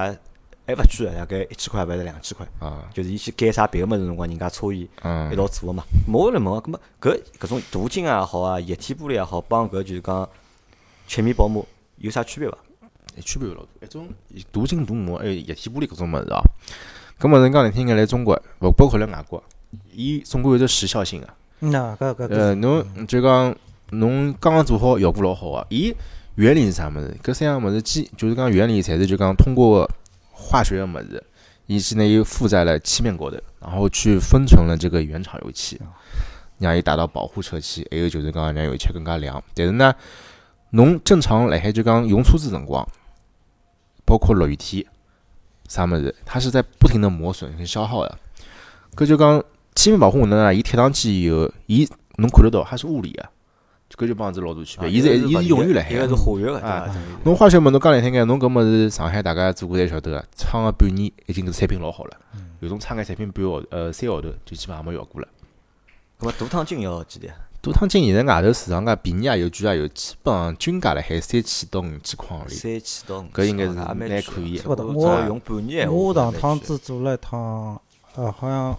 [0.64, 2.46] 还勿贵个，大概一千块，勿是两千块。
[2.60, 5.82] 啊，就是伊去改啥别个物事辰光，人家搓伊嗯一，道做个嘛。
[6.08, 10.28] 咾我来问个，搿么搿搿种镀金也好啊，液体玻璃也好，帮搿就是讲
[11.08, 11.66] 切面保膜
[12.02, 12.58] 有啥区别伐？
[13.20, 14.08] 区别有老多，一种
[14.52, 16.42] 镀金镀膜还有液体玻璃搿种物事哦。
[17.20, 19.42] 搿物事讲难听眼，来中国勿包括辣外国，
[19.92, 21.28] 伊总归有只时效性个。
[21.60, 23.54] 嗯啊，搿搿呃，搿，侬就讲
[23.90, 25.66] 侬刚刚做好，效果老好个。
[25.68, 25.94] 伊
[26.34, 27.16] 原理是啥物事？
[27.22, 29.88] 搿三样物事基就是讲原理，侪是就讲通过
[30.32, 31.22] 化学个物事，
[31.66, 35.78] 以及呢又附在了漆面高头，然后去封存了这个原厂油漆，
[36.58, 39.40] 让伊达到保护车漆，还有就是讲让油漆更加亮。
[39.54, 39.94] 但是呢，
[40.74, 42.86] 侬正常辣海就讲用车子辰光，
[44.06, 44.84] 包括落雨天，
[45.68, 48.18] 啥物事，它是在不停的磨损跟消耗的。
[48.96, 49.42] 搿就讲
[49.74, 53.28] 漆面保护呢，伊贴上去以后，伊侬看得到，它是物理的，
[53.94, 54.90] 搿就帮子老大区别。
[54.90, 56.16] 伊是伊是永远辣海一个是的。
[56.16, 62.16] 化学个，对啊侬化学物，侬讲难听眼，侬搿物事上海大家做过侪晓得个，撑个半年已经是产品老好了。
[62.60, 65.28] 有种撑眼产品半号呃三个号头就基本上没效果了。
[66.18, 67.30] 搿么镀钛金要几钿
[67.62, 67.64] 啊？
[67.64, 72.54] 镀钛金现在外头市场价便宜也有，贵也有，基本上均价辣海三千到五千块行钿。
[72.54, 77.80] 三千到五千，搿应该是也蛮可以的不的我用半年闲话，我上趟子做了一趟，
[78.16, 78.76] 呃，好像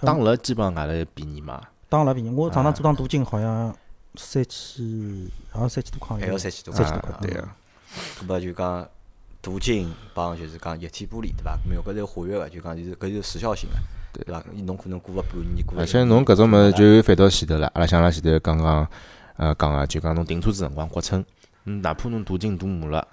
[0.00, 1.62] 打了基本上外头便宜嘛。
[1.88, 3.74] 当了便宜，我上趟啊做趟镀金好像
[4.16, 7.48] 三千，好像三千多块还要洋钿，三千多三千多块，啊对个。
[8.20, 8.88] 搿么就讲
[9.40, 11.56] 镀金帮就是讲液体玻璃，对伐？
[11.64, 13.76] 搿么搿是化学个，就讲就是搿就是时效性个，
[14.14, 14.42] 对伐？
[14.64, 18.86] 侬可能过个半年，过个而且侬搿种物事就反到前头了，阿拉像阿拉前头刚刚
[19.36, 21.24] 呃讲个，就讲侬停车子辰光刮蹭，
[21.64, 23.06] 嗯，哪怕侬镀金镀膜了，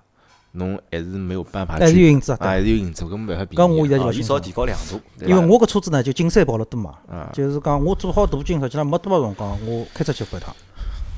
[0.52, 2.38] 侬还是没有办法还是有，影子啊。
[2.40, 10.56] 啊，还是有影子，搿没办法比搿我现在就哦，勿清楚伊少提，高亮度，因为我搿车子呢就金山跑了多嘛，啊，就是讲我做好镀金，实际上没多少辰光，我开出去过一趟，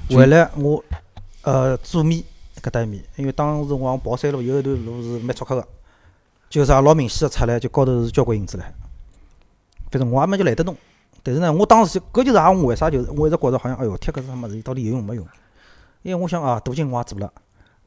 [0.10, 0.84] 回来我
[1.42, 2.24] 呃左面
[2.62, 5.68] 搿搭一面，因为当时我往跑山路有一段路是蛮出克个，
[6.50, 8.62] 就是也老明显个出来，就高头是交关影子唻。
[9.94, 10.76] 反正我也没就懒得弄，
[11.22, 15.24] 但是呢，我当时搿就是也我为啥就是我一直觉着好像哎哟贴搿只物事，到底有用没用？
[16.02, 17.32] 因为我想啊，镀金我也做了，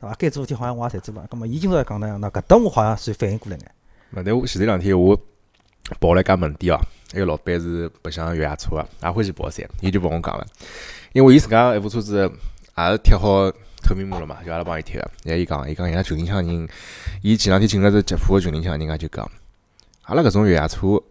[0.01, 0.15] 对伐？
[0.17, 1.27] 该做事体好像我也侪做了。
[1.29, 3.71] 葛末伊今朝来讲呢，那搿搭我好像算反应过来眼。
[4.11, 5.19] 那但我前头两天我
[5.99, 6.81] 跑了一家门店哦，
[7.13, 10.47] 一个老板是白相越野车个，也欢喜跑山，伊就帮我讲了，
[11.13, 12.31] 因为伊自家一部车子
[12.79, 13.51] 也是贴好
[13.83, 15.37] 透明膜了嘛，就阿拉帮伊贴个。
[15.37, 16.69] 伊讲，伊讲伊拉群里向人，
[17.23, 19.29] 伊前两天进了只吉普个群里向，人家就讲，
[20.05, 21.03] 阿拉搿种越野车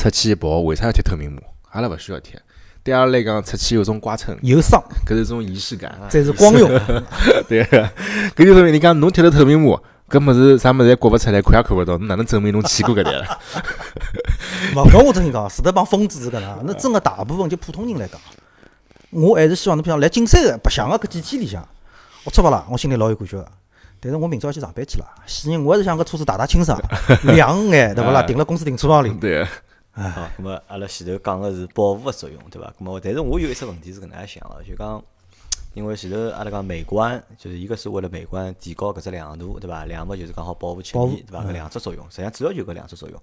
[0.00, 1.42] 出去跑，为啥要贴透明膜？
[1.72, 2.40] 阿拉勿需要贴。
[2.82, 5.94] 对阿拉来讲，出去有种刮蹭，有伤，搿是一种仪式感。
[6.08, 6.70] 这是光荣。
[7.46, 7.86] 对个，
[8.34, 13.38] 搿就说明你讲侬贴了透明膜，搿物事啥物事也刮勿出来，看也看勿到，侬哪能证明侬去过搿搭了？
[14.74, 18.18] 勿，搿我真心讲，除脱帮疯子是搿能，那真个大部分就普通人来讲，
[19.10, 21.62] 我还是希望侬譬如讲来金山个白相个搿几天里向，
[22.24, 23.46] 我出勿啦，我心里老有感觉个。
[24.02, 26.80] 但是我明朝要去上班去了，死人我还是想搿车子大大清爽，
[27.24, 28.20] 亮眼，对勿啦？
[28.20, 29.46] 啊停辣公司停车场里，对
[29.92, 32.72] 啊，咁么阿拉前头讲个是保护个作用，对伐？
[32.78, 35.02] 那么，但是我有一只问题是搿能介想个，就讲，
[35.74, 39.84] 因为前头阿拉讲美观，就是一个是为了美观提高搿只亮度，对伐？
[39.86, 41.44] 两么就是讲好保护漆面，对伐？
[41.44, 43.20] 搿两只作用，实际上主要就搿两只作用。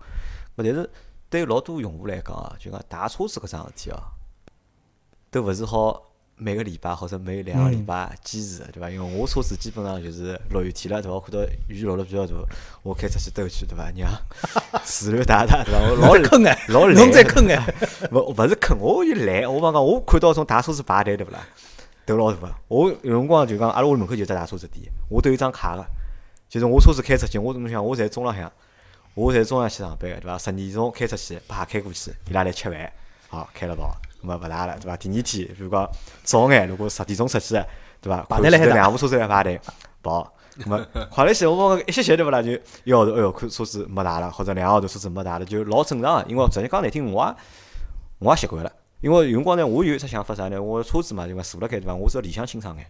[0.58, 0.90] 勿但是
[1.30, 3.98] 对老多用户来讲啊，就讲打车子搿桩事体哦，
[5.32, 6.04] 都勿是好
[6.40, 8.90] 每个礼拜或者每两个礼拜坚持个，对伐？
[8.90, 11.16] 因为我车子基本上就是落雨天了，对伐？
[11.16, 12.34] 我看到雨落了比较大，
[12.84, 13.92] 我开出去兜去，对伐？
[13.96, 14.12] 让
[14.86, 15.80] 自然大大，对伐？
[15.90, 17.74] 我老坑哎，老侬再懒坑哎，
[18.14, 19.52] 勿勿是坑，我有懒。
[19.52, 21.40] 我帮讲，我看到种大车子排队对勿啦？
[22.06, 22.56] 头老大个。
[22.68, 25.84] 我有辰光就讲，阿拉屋里门口就只大车子店，我都有张卡个。
[26.48, 28.50] 就是我车子开出去，我侬想，我在中浪向，
[29.16, 30.38] 我在中浪去上班个，对伐？
[30.38, 32.92] 十点钟开出去，啪开过去，伊拉来吃饭，
[33.28, 34.98] 好开了跑，咁么勿汏了，对伐？
[34.98, 35.90] 第二天，比如讲
[36.24, 37.56] 早眼，如果十点钟出去，
[38.02, 38.22] 对伐？
[38.30, 39.60] 排队来海两部车子来排队
[40.04, 40.34] 跑。
[40.60, 42.42] 咁么 快来些，我讲一歇歇对勿啦？
[42.42, 42.52] 就
[42.84, 46.26] 一号头，哎哟，看车子没大了，或者两个号头车子没大了，就老正常个。
[46.28, 47.36] 因为昨天讲难听，我也
[48.20, 48.72] 我也习惯了。
[49.02, 50.60] 因为有辰光呢，我有一只想法啥呢？
[50.60, 51.94] 我车子嘛，因为坐辣盖对伐？
[51.94, 52.88] 我是要里向清爽眼，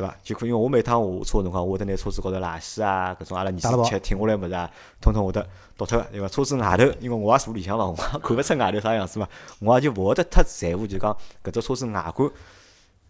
[0.00, 0.16] 对伐？
[0.22, 6.28] 就可因为我每趟下车个辰光，我会得拿车子高头垃圾啊，搿种阿拉儿子吃停下来物事啊，统统会得倒脱个，对伐？
[6.28, 9.28] 车子外头，因为我也坐里向嘛，我也看勿出外头啥样子嘛，
[9.60, 12.30] 我也就勿会得太在乎，就讲搿只车子外观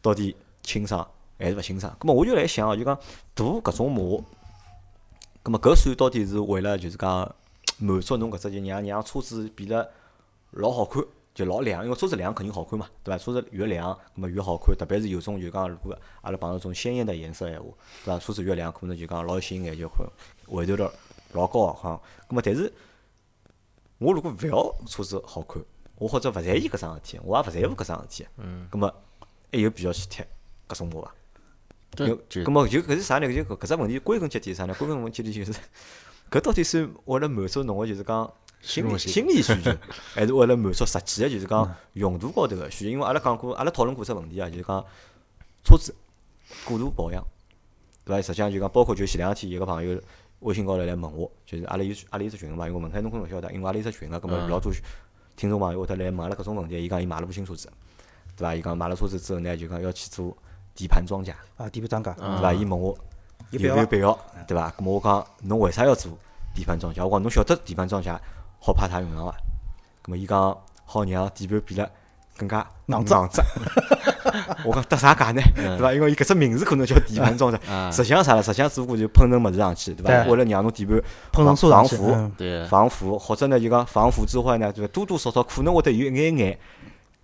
[0.03, 1.07] 到底清爽
[1.39, 1.95] 还是勿清爽。
[1.99, 2.99] 葛末我就来想哦，就讲
[3.35, 4.23] 涂搿种膜，
[5.43, 7.33] 葛末搿算到底是为了就是讲
[7.79, 9.91] 满足侬搿只就让让车子变得
[10.51, 11.03] 老好看，
[11.41, 13.19] 就老亮，因为车子亮肯定好看嘛，对伐？
[13.19, 17.69] 车子越亮，葛末越好看，特别是有种就讲如果阿拉碰到种鲜艳的颜色闲话，
[18.05, 18.19] 对伐？
[18.19, 20.07] 车子越亮，可能就讲老吸引眼，球，看
[20.47, 20.91] 回头率
[21.33, 22.01] 老高个哈。
[22.29, 22.71] 葛末但是
[23.99, 25.63] 我如果勿要车子好看，
[25.97, 28.95] 我或者勿在意搿桩事体，我也勿在乎搿桩事体，嗯，葛末
[29.51, 30.27] 还有必要去贴
[30.69, 31.03] 搿种膜
[31.97, 32.05] 伐？
[32.05, 33.27] 有，就葛末就搿是啥呢？
[33.27, 34.75] 搿就搿搿只问题归根结底是啥呢？
[34.75, 35.53] 归根问底就是，
[36.31, 38.31] 搿到底是为了满足侬个就是讲
[38.63, 39.71] 心理心理需求，
[40.15, 42.91] 还 是为了满足实际个就是讲用途高头个需求？
[42.91, 44.85] 因为阿拉讲过，阿拉讨论过只问题啊，就是讲
[45.65, 45.95] 车子
[46.65, 47.25] 过度保养，
[48.05, 48.23] 对伐？
[48.23, 50.01] 实际上就讲包括就前两天一个朋友
[50.41, 54.73] 微信高头来问我，就是阿拉有阿拉有只群个嘛，因为门槛侬可能勿晓得，因为阿拉有只群个，葛末老多
[55.37, 57.71] 听众朋友会得来问阿拉各种问题，伊讲伊买了部新车子，
[58.37, 58.55] 对伐？
[58.55, 60.37] 伊讲买了车子之后呢，就讲要去做
[60.75, 61.35] 底盘装甲。
[61.57, 62.53] 啊，底盘装甲，对伐？
[62.53, 62.97] 伊问我
[63.51, 64.71] 有有必要没有必要，对伐？
[64.79, 66.13] 咁么我讲侬为啥要做
[66.55, 67.05] 底盘装甲？
[67.05, 68.21] 我讲侬晓得底盘装甲
[68.61, 69.35] 好派他用场伐？
[70.05, 71.91] 咁么伊讲好让底盘变得
[72.37, 73.43] 更加硬质硬质。
[74.65, 75.43] 我讲得啥解呢？
[75.57, 75.93] 对伐？
[75.93, 78.43] 因为伊搿只名字可能叫底盘装甲，啊实际上啥了？
[78.43, 80.25] 实际上只不过就喷层物事上去，对伐？
[80.31, 81.01] 为了让侬底盘
[81.33, 82.31] 喷层防腐、
[82.69, 84.93] 防腐，或者呢就讲防腐之外呢，对伐？
[84.93, 86.59] 多多少少可能会得有一眼眼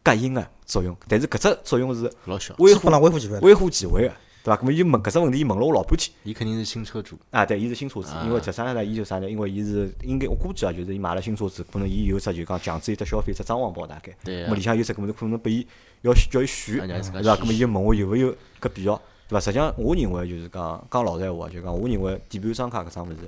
[0.03, 3.41] 隔音个作用，但是搿只作用是老小，微乎微乎其微了。
[3.41, 4.15] 微乎其微个，
[4.47, 4.57] 对伐？
[4.57, 6.15] 咁么伊问搿只问题伊问了我老半天。
[6.23, 9.29] 伊肯定是新车主，啊，对，伊是新车主，因为实际上呢，伊就啥呢？
[9.29, 15.67] 因为伊是应该我估计啊，就是伊买了新车子，可能伊有只就讲强制有只消费只装潢包大概，对啊咁么里向有只搿么可能拨伊
[16.03, 17.03] 要叫伊选，对伐？
[17.03, 18.95] 选咁么伊就问我有勿有搿必要，
[19.29, 19.41] 对伐？
[19.41, 23.19] 实际上我认为就是讲讲老实闲话，就讲我认为底盘装卡搿桩物事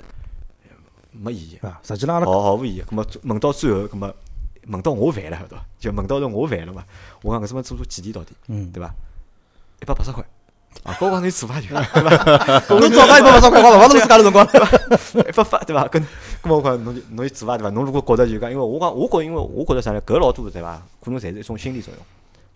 [1.10, 2.82] 没意义，啊，实际浪阿拉毫毫无意义。
[2.82, 4.14] 咁么问到最后，咁么
[4.68, 5.64] 问到我烦了，晓得伐？
[5.80, 6.84] 就问到是我烦了嘛。
[7.22, 8.94] 我讲搿什么做做几钿到底，嗯，对伐？
[9.82, 10.24] 一百八十块。
[10.84, 12.74] 啊，高光你 做伐就， 对伐？
[12.76, 14.46] 侬早讲一百八十块，我勿侬自家头辰光。
[14.46, 15.86] 一百发对伐？
[15.88, 16.02] 跟，
[16.42, 17.70] 咁我讲侬就侬去做伐对伐？
[17.70, 20.00] 侬如果觉着就讲，因为我讲，我觉因为我觉着啥呢？
[20.06, 20.80] 搿老多对伐？
[21.04, 22.02] 可能侪是一种心理作用。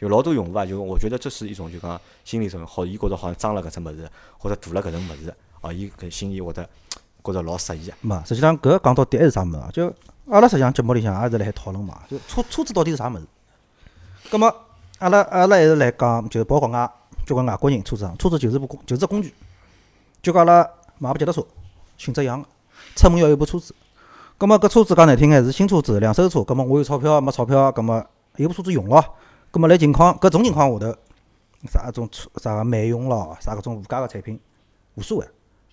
[0.00, 6.68] 就老多用户啊，就我觉得这是一种就讲心理作用，好，伊觉着好像装了搿只物事，或者涂了搿层物事，哦，伊搿心里会得
[7.22, 7.96] 觉着老适意啊。
[8.00, 9.70] 没，实际上搿讲到底还是啥物事啊？
[9.72, 9.94] 就
[10.28, 13.24] 阿拉实际上节目里向也是辣海讨论嘛，就车车子到底是啥物事？
[14.30, 14.52] 葛么
[14.98, 16.90] 阿拉阿拉还是来讲，就是包括外
[17.24, 19.32] 交关外国人车子上，车子就是部工，就是只工具。
[20.22, 21.44] 就讲阿拉买部脚踏车，
[21.98, 22.48] 性质一样个，
[22.94, 23.74] 出门要有部车子。
[24.38, 26.42] 葛么搿车子讲难听眼是新车子，两手车。
[26.42, 28.04] 葛么我有钞票没钞票，葛么
[28.36, 29.04] 有部车子用咯。
[29.50, 30.96] 葛么来情况搿种情况下头，
[31.70, 34.40] 啥种车啥个慢用咯，啥搿种无价个产品
[34.94, 35.26] 无所谓。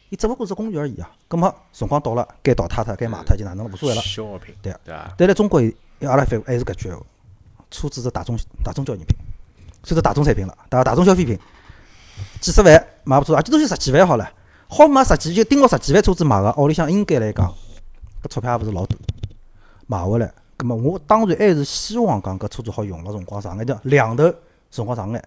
[0.09, 1.09] 伊只勿过是工具而已啊。
[1.27, 4.01] 葛么辰光到了，该淘汰脱，该卖脱就哪能了，无所谓了。
[4.01, 5.13] 消耗品，对啊对伐？
[5.17, 5.61] 但辣中国，
[6.01, 7.03] 阿拉反还是搿句闲话，
[7.71, 9.17] 车子是大众大众消费品，
[9.83, 10.83] 算是大众产品了，对伐？
[10.83, 11.37] 大众消费品，
[12.41, 14.29] 几十万买部车，而且都是十几万好了，
[14.67, 17.47] 好买十几就盯牢十几万车子买个，屋里向应该来讲，
[18.23, 18.97] 搿钞票也勿是老多，
[19.87, 24.33] 买回来，葛末我当然还是希望讲搿车子好用了辰光长眼点，两头
[24.69, 25.23] 辰光长眼。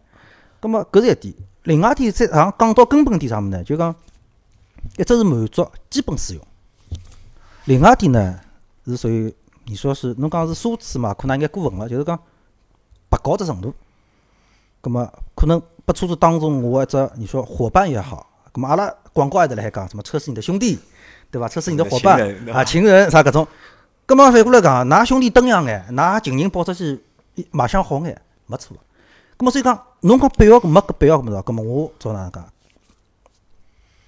[0.61, 1.35] 葛末搿是一点，
[1.65, 3.65] 另外一点再讲讲到根本点啥物事呢？
[3.65, 3.95] 就讲
[4.97, 6.43] 一只是满足基本使用，
[7.65, 8.38] 另外一点呢
[8.87, 9.35] 是属于
[9.65, 12.19] 你说是侬讲是奢侈嘛，可能应该过分了，就是讲
[13.09, 13.75] 拔高的程度。
[14.83, 20.79] 葛么可能把车子当成我一只你说伙伴也好，葛么阿拉广告还是辣海讲什么车是你的兄弟，
[21.31, 21.49] 对伐？
[21.49, 22.21] 车是你的伙伴
[22.53, 23.47] 啊，情人啥搿种。
[24.05, 27.01] 葛么反过来讲，㑚兄弟登样眼，㑚情人跑出去
[27.37, 28.77] 一卖相好眼，没错。
[29.37, 32.45] 葛么所以讲，侬讲必要没搿必要搿么子，葛么我照哪能讲？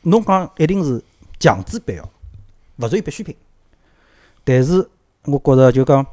[0.03, 1.03] 侬讲一定是
[1.39, 2.09] 强制必要，
[2.79, 3.35] 勿属于必需品。
[4.43, 4.89] 但是
[5.25, 6.05] 我觉着就讲，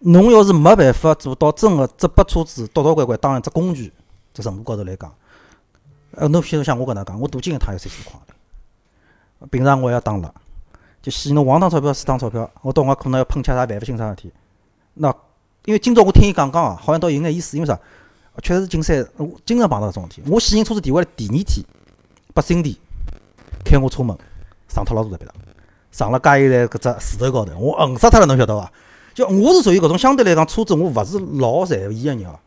[0.00, 3.92] 侬要是没办法做到真个只把车子倒倒拐拐当一只工具，
[4.32, 5.12] 这程度高头来讲，
[6.12, 8.18] 呃，侬譬如像我搿能讲，我镀金一趟要三千块
[9.40, 10.32] 钿，平常我也要打蜡，
[11.02, 14.32] 就洗侬黄趟钞票、四趟钞票，我到辰光可能要喷漆啥办勿清啥事体。
[14.94, 15.14] 那
[15.64, 17.78] 因为今朝我听伊讲讲啊，好像倒有眼意思，因为啥？
[18.42, 20.22] 确实是金山，我经常碰到搿种事体。
[20.26, 21.66] 我洗人车子提回来第二天，
[22.32, 22.76] 把 Cindy
[23.64, 24.16] 开我车门，
[24.68, 25.32] 上脱老大的鼻子。
[25.90, 28.72] 上了加油站搿只石头高头，我横死脱了，侬晓得伐？
[29.12, 32.38] 就我是属于搿种相对来讲车子我勿是老在意个人哦。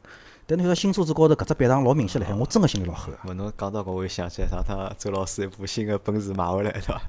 [0.46, 3.18] 但侬晓得新车子高头搿只别上老明显辣海，我真个心里老黑个。
[3.30, 7.02] 勿侬讲到搿，我又想起来上趟周老师一部新个奔驰买回来，对伐？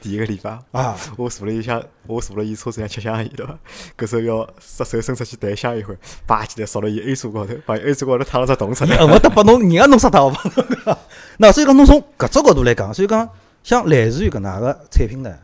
[0.00, 3.58] 第一个礼拜，啊，我坐了一下，我坐了伊车子上吃香烟，对伐？
[3.98, 8.96] 搿时候要伸手伸出去弹香一会儿，叭起来扫了伊 A 座高头，把 A 座高头烫了只洞出来。
[8.96, 10.98] 恨勿得把侬人也弄死脱，好伐？
[11.36, 13.28] 那所以讲，侬从搿只角度来讲，所以讲
[13.62, 15.38] 像类似于搿能个产品呢，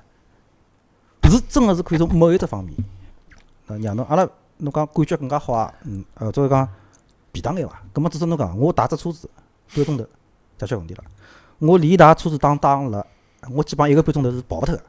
[1.24, 2.74] 是真个是可以从某一只方面，
[3.66, 6.66] 呃，让侬阿拉侬讲感觉更加好啊，嗯，呃，作为讲
[7.40, 7.82] 便当眼伐？
[7.92, 9.28] 葛末至少侬讲，我打只车子
[9.74, 10.04] 半钟头
[10.58, 11.04] 解决问题了。
[11.58, 13.06] 我连一台车子打打了，
[13.50, 14.82] 我基本上一个半钟头是跑勿脱个。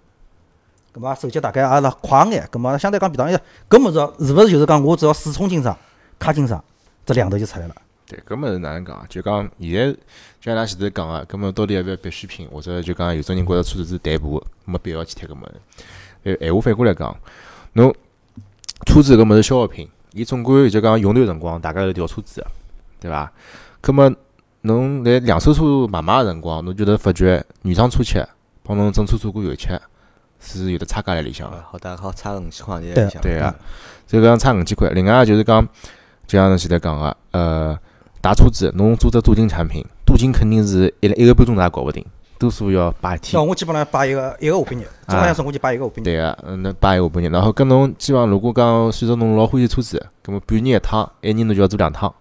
[0.94, 3.38] 葛末手脚大概也是快眼，葛末相对讲便当一
[3.70, 5.78] 搿物事是勿是就是讲我只要试冲经商、
[6.18, 6.64] 卡经商，
[7.06, 7.76] 这两头就出来了。
[8.08, 9.06] 对，搿么是哪能讲啊？
[9.10, 9.92] 就讲现在
[10.40, 15.56] 就像㑚前头讲个，搿么到底要勿要必需品，或者就讲有种人觉着车子是代步，没必要去贴搿物事。
[16.24, 17.16] 呃，闲话反过来讲，
[17.74, 17.94] 侬
[18.86, 22.48] 车子搿么是消耗品，伊总归就讲用段辰光，大概是调车子个，
[23.00, 23.32] 对伐？
[23.82, 24.12] 搿么
[24.62, 28.20] 侬辣两手车买卖个辰光，侬就能发觉原厂车漆
[28.63, 29.70] 帮侬整车做过油漆
[30.39, 33.22] 是有得差价辣里向好，大概好差个五千块钿对里向。
[33.22, 33.56] 对个，
[34.06, 34.89] 所以讲差五千块。
[34.89, 35.65] 另外就是讲，
[36.26, 37.80] 就像侬前头讲个，呃，
[38.22, 42.06] 大车子侬做只镀金产品，镀金肯定是一一个半钟头也搞勿定，
[42.39, 43.43] 多数要摆一天那。
[43.43, 46.04] 我基本上摆一个一个下半日，中浪向生活节摆一个下半日。
[46.04, 52.13] 对个，嗯，那摆一个下半日，然后跟侬基本上如果讲选择侬老欢喜车子，葛么半年一趟，一年侬就要做两趟，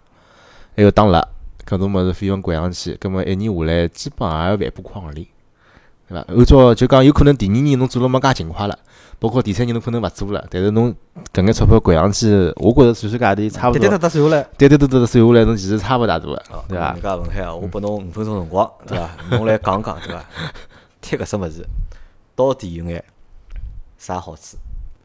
[0.77, 1.27] 还有打蜡，
[1.67, 5.27] 搿种物事费用掼上去，葛么一年下来基本上也要万把块行钿，
[6.09, 6.25] 对伐？
[6.29, 8.79] 按照就讲有可能第二年侬做了没介勤快了，
[9.19, 10.95] 包括第三年侬可能勿做了，但是侬
[11.33, 17.03] 搿眼钞票掼上去，我觉着算算价钿差勿对对多，对对算下来，对对对对，算下来侬其实差勿大多个，哦，对伐人？
[17.03, 19.11] 家文海啊，我拨侬五分钟辰光，对伐？
[19.31, 20.25] 侬来讲讲，对伐？
[21.01, 21.67] 贴搿只物事
[22.35, 23.03] 到底有眼
[23.97, 24.57] 啥好处，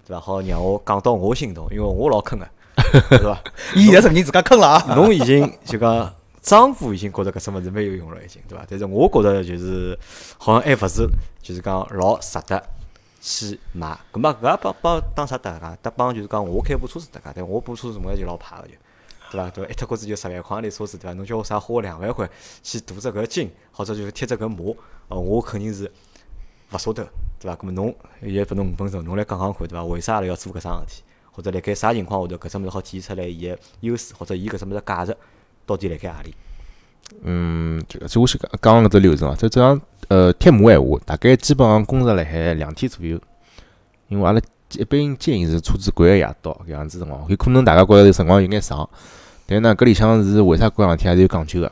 [0.05, 0.19] 对伐？
[0.19, 2.45] 好让我讲到我心痛，因为我老坑个，
[3.17, 3.41] 对伐？
[3.75, 4.85] 伊现在承认自家坑了啊。
[4.95, 8.65] 侬已经就讲丈夫已经觉着搿只物事蛮有用了，已经对伐？
[8.69, 9.97] 但是我觉着就是
[10.37, 11.07] 好像还勿是，
[11.41, 12.61] 就是讲老值得
[13.21, 13.97] 去买。
[14.11, 15.77] 葛末搿也帮帮当啥搭界？
[15.81, 18.73] 搭帮就是讲我开部车子搭界，但我部车子从来就老派个就。
[19.31, 19.49] 对伐？
[19.51, 19.69] 对伐？
[19.69, 21.13] 一脱裤子就十万块钿车子，对伐？
[21.13, 22.29] 侬叫我啥花两万块
[22.61, 24.75] 去镀只搿金，或者就是贴只搿膜，
[25.07, 25.89] 哦，我肯定是
[26.71, 27.07] 勿舍得，
[27.39, 27.55] 对伐？
[27.55, 29.85] 葛末侬现在拨侬五分钟，侬来讲讲看，对伐？
[29.85, 31.03] 为啥阿拉要做搿桩事体？
[31.31, 35.15] 或者辣盖啥情况下头，搿只物事好体现出来伊个优势，或者伊搿只物事价值
[35.65, 36.35] 到底辣盖何里？
[37.21, 39.79] 嗯，就就我是讲讲搿只流程啊，就这样
[40.11, 43.17] 呃贴膜闲话，大概基本上工作辣海两天左右，
[44.09, 44.41] 因为阿拉
[44.73, 48.89] 一般建议是车子关个夜到搿样子辰光，有可能大家觉着辰光有眼长，
[49.47, 51.71] 但呢搿里向是为啥关两天还是有讲究个，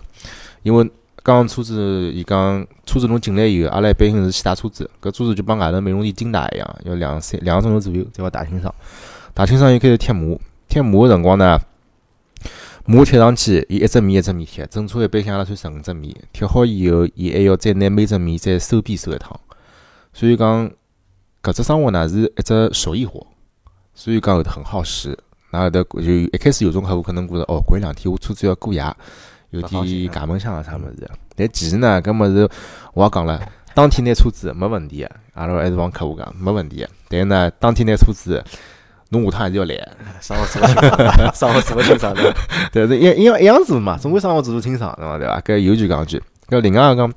[0.64, 0.90] 因为
[1.22, 8.74] 刚车子伊讲车子侬进来以后，阿拉一般性是先打车子，搿车子就帮外头美容店精打一样，要两三两个钟头左右才好打清爽，
[9.34, 11.60] 打清爽又开始贴膜，贴膜个辰光呢。
[12.90, 19.40] 膜贴上去，伊一只面一只面贴，整车一般性阿拉算十五只面，贴好以后，伊还要再拿每只面再收边收一趟。
[20.12, 20.68] 所以讲，
[21.44, 23.28] 搿只生活呢是一只手艺活，
[23.94, 25.16] 所以讲后头很耗时。
[25.52, 28.84] 那后头就一开始有种客户可能觉着哦，过两天我车子要过夜，
[29.52, 31.08] 有点夹门香啊啥物事。
[31.36, 32.50] 但其实呢，搿物事
[32.96, 33.40] 我也讲了，
[33.76, 36.90] 当天拿车子没问题个，阿拉还是帮客户讲没问题个。
[37.08, 38.44] 但是呢，当天拿车子，
[39.10, 39.98] 侬下趟还是要来的。
[40.22, 42.36] 生活做勿清爽，生活做勿清爽的。
[42.72, 45.18] 对是一因为一样做嘛，总归生活做做清爽，对伐？
[45.18, 45.42] 对伐？
[45.42, 47.14] 搿有句讲句，搿另外个讲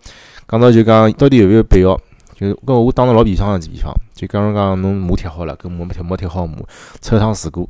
[0.48, 1.98] 讲到就讲到底有没有必要？
[2.34, 6.66] 就搿我打个老比方个比方，就假如讲侬膜贴好了，搿膜没贴没贴好膜，
[7.00, 7.68] 出一趟事故，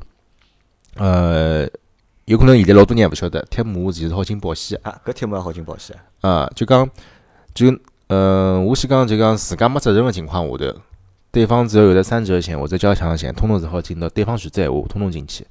[0.95, 1.69] 呃，
[2.25, 6.31] 有可能现在老多人也勿晓得，贴膜其实好进保险个啊，搿贴膜也好进保险啊。
[6.31, 6.89] 啊，就讲
[7.53, 7.67] 就
[8.07, 10.81] 呃，我先讲就讲自家没责任个情况下头，
[11.33, 15.47] 对方只要有得三者险或者交强险，通通是好进到对方选择闲话，通通进去。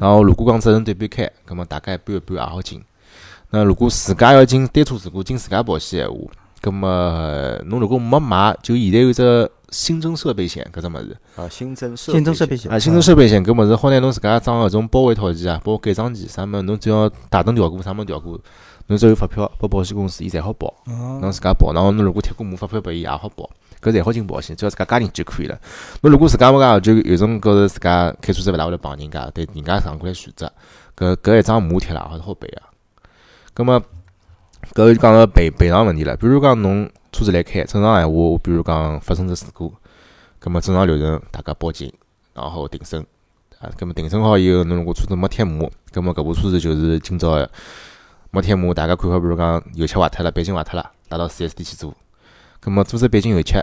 [0.00, 2.82] 然后如果讲责任对半开，葛么大概一半一半也好进。
[3.50, 6.16] 那如果自家要进单车事故进自家保险闲话，
[6.62, 18.40] 葛么呃侬如果没买，就现在有只新增设备险搿只物事啊，新增设新增设备险啊，新增设备险搿物事好拿侬自家装搿种包围套件啊，包括改装件啥物事，侬只要大灯调过啥物事调过，
[18.86, 20.72] 侬只要有发票拨保险公司，伊侪好保。
[20.86, 23.48] 侬自家保，然后侬如果贴过膜发票拨伊也好保，
[23.82, 25.58] 搿侪好进保险，只要自家加进去就可以了。
[26.02, 30.50] 侬如果自家没加，就有种觉着自家开车子勿大会得帮人家，对人家上过来选择，
[30.96, 32.62] 搿搿一张膜贴了也是好赔个。
[33.52, 33.82] 葛么
[34.72, 36.16] 搿就讲到赔赔偿问题了。
[36.16, 39.74] 比如讲侬车子来开，正常闲话，比如讲发生只事故，
[40.38, 41.92] 葛么正常流程大家报警，
[42.34, 43.04] 然后定损。
[43.58, 47.50] 啊，葛么定损好以后，侬如果车子没贴膜，葛么搿部车子就是今朝个
[48.30, 51.92] 没贴膜，大家看好，比如讲油漆坏脱了，钣金坏脱了，带到四 S 店去做。
[52.64, 53.54] 葛么做只钣金油漆，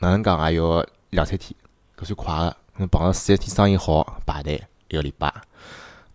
[0.00, 1.56] 哪能讲也要两三天，
[1.98, 2.56] 搿算快个。
[2.76, 5.32] 侬碰到 4S 店生意好，排队一个礼拜。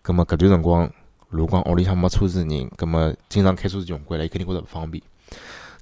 [0.03, 0.87] 葛么搿段辰光，
[1.29, 5.03] 如果屋里向没车子的人，葛么经常开车子用惯了，伊肯定觉着勿方便。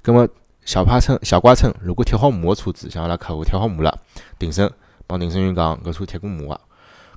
[0.02, 0.26] 葛么
[0.64, 4.00] 小怕称、小刮蹭，如果贴好膜个车子，像阿拉客户贴好膜了，
[4.40, 4.72] 庭审
[5.06, 6.62] 帮庭审员讲搿车贴过膜个，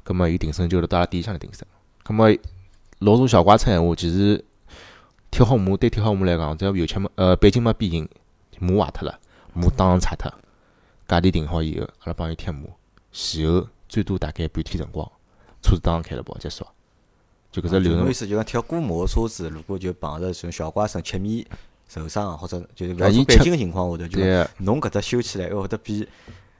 [0.02, 1.64] 葛么伊庭审就到阿拉店里向来庭审。
[2.02, 2.28] 葛么
[2.98, 4.44] 老多小刮蹭闲话，其实
[5.30, 8.08] 贴好膜对贴好膜来讲，只要油漆没呃背景没变形，
[8.60, 9.18] 膜坏脱了，
[9.52, 10.32] 膜当场拆脱，
[11.08, 12.70] 价钿定好以后，阿拉帮伊贴膜，
[13.10, 15.04] 前后最多大概半天辰光，
[15.60, 16.64] 车子当场开了跑结束。
[17.50, 21.44] 就搿只流程侬意，思就讲贴过膜个车子，如果就碰着这种小刮损、切面
[21.88, 24.20] 受伤，或者就是勿啊伊切要做钣金个情况下头，就
[24.58, 26.06] 侬搿只修起来要会得比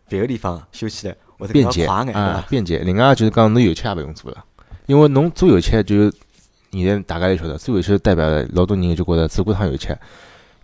[0.09, 2.81] 别个地方修起来或者便捷快眼，对伐？，啊便捷。
[2.81, 4.45] 另外就是讲侬油漆也勿用做了，
[4.87, 6.11] 因为侬做油漆就
[6.73, 9.95] 现在大家侪晓得，做油漆代表老多人就觉着做过趟油漆，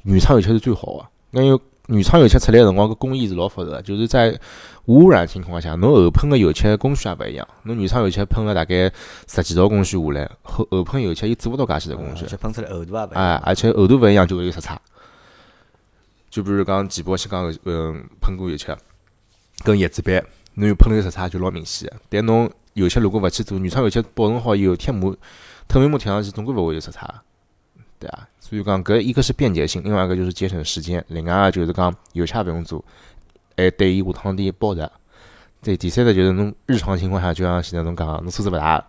[0.03, 4.39] 原厂油漆是最好个，因为原厂油漆出来个辰光搿工艺是老复杂的，就是在
[4.87, 8.91] 无污染情况下，侬后喷个油漆工序也勿一样，侬原厂油漆喷了大概
[9.29, 14.81] 十几道工序下来，后后喷油漆伊做勿到介许多工序而，且喷出来厚度也勿一哎样，，而且厚度勿一样就会有色差。
[16.29, 18.67] 就比如讲前保险讲嗯喷过油漆，
[19.65, 20.25] 跟叶子板，
[20.55, 21.97] 侬有喷头色差就老明显个。
[22.09, 25.17] 但侬油漆如果勿去做，原厂油漆保存好以后，贴膜
[25.69, 27.23] 透明膜贴上去，总归勿会有色差，
[27.99, 28.29] 对啊。
[28.49, 32.85] 所以讲搿一个是便捷性，另外一个就是节省时间，另外就是讲油漆也勿用做，
[33.57, 34.89] 还对伊下趟的包着。
[35.65, 38.85] 对，第三个就是侬日常情况下，就像现在侬讲的，侬车子勿大，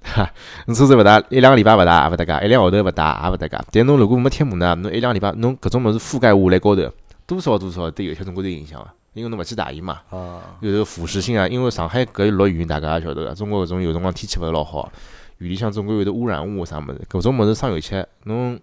[0.00, 0.30] 哈，
[0.66, 3.58] 侬车子勿大，一两个礼拜勿大也勿搭界，一两个号头勿大也勿搭界。
[3.72, 6.88] 但侬如果没贴膜呢，侬一两个礼拜侬搿种物事覆盖下来高头，
[7.26, 11.48] 多少多少对油漆总归有影响个，因为侬勿去打伊嘛，啊，有这个腐蚀性啊。
[11.48, 14.92] 因为上海搿落雨，大家也晓得个，中国搿种有辰光天气勿是老好，
[15.38, 18.60] 雨里向总归会得污染物啊啥物事，搿种物事生油漆，侬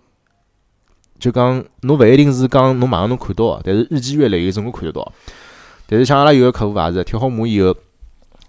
[1.22, 5.14] 就讲侬勿一定是讲侬马上能看到的，但是日积月累，有总归看得到。
[5.86, 7.72] 但是像阿拉有个客户也是贴好膜以后，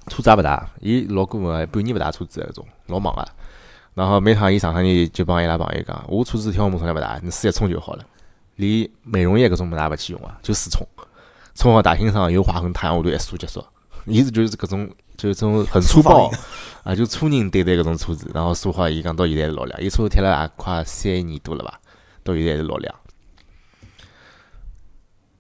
[0.09, 3.29] 车子也勿大，伊老过分个，半年勿大车子搿种，老忙个。
[3.95, 8.05] 然后每趟伊上趟日就帮伊拉朋友讲，我车子贴好膜从来勿大，你水一冲就好了，
[8.57, 10.87] 连美容液搿种物事也勿去用啊，就水冲，
[11.55, 13.62] 冲好大清爽，有划痕太阳下头一扫结束。
[14.07, 16.31] 伊是就是搿种就是种很粗暴
[16.83, 21.79] 啊，就粗人对待搿种车子，然后说好伊讲到现在是老亮，伊车子贴了也快三年多了吧，
[22.23, 22.95] 到现在还是老亮。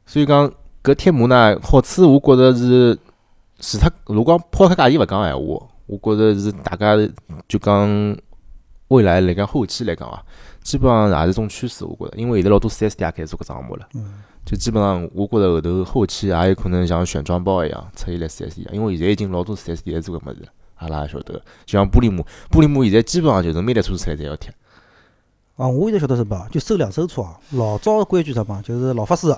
[0.06, 0.52] 所以讲
[0.82, 2.98] 搿贴膜呢，好处我觉着是，
[3.60, 6.96] 除脱如果抛开价钿勿讲闲话，我觉着是大家
[7.48, 8.16] 就讲
[8.88, 10.22] 未来来讲后期来讲啊，
[10.62, 13.88] 基本上也是种趋势，我觉着，因为现在老多四 S 店也开始做搿只项目了。
[14.44, 21.34] 就基本上，我觉着后头后期也有可能像选装包一样出现来 4S 店，因为现在已经老多四 S 店做搿物事了，阿拉也晓得。
[21.64, 24.52] 就像玻璃膜，玻璃膜现在基本上就是每台车子出来侪要贴。
[25.62, 27.38] 啊，我现在晓得什么，就收两手车啊。
[27.50, 29.32] 老早的规矩什么，就是老法师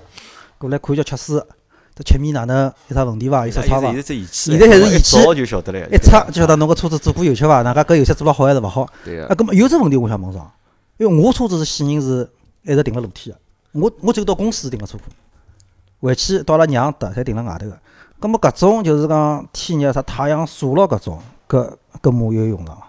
[0.57, 1.47] 过来看一下测试，
[1.95, 3.47] 这漆面哪能有啥问题伐？
[3.47, 4.59] 有啥差伐现？
[4.59, 7.61] 在还是仪器一照就晓得了，一测就晓得侬个车子做过油漆伐？
[7.61, 8.85] 哪家搿油漆做了好还是勿好？
[8.85, 10.51] 啊，对个，葛末有只问题我想问上，
[10.97, 12.27] 因为我车子是死人是
[12.63, 13.37] 一直停辣露天
[13.75, 15.05] 个，我我只有到公司停个车库，
[16.01, 17.79] 回去到阿拉娘搭才停辣外头个。
[18.19, 21.71] 葛末搿种就是讲天热啥太阳晒咯搿种，搿
[22.01, 22.84] 搿么有用上伐？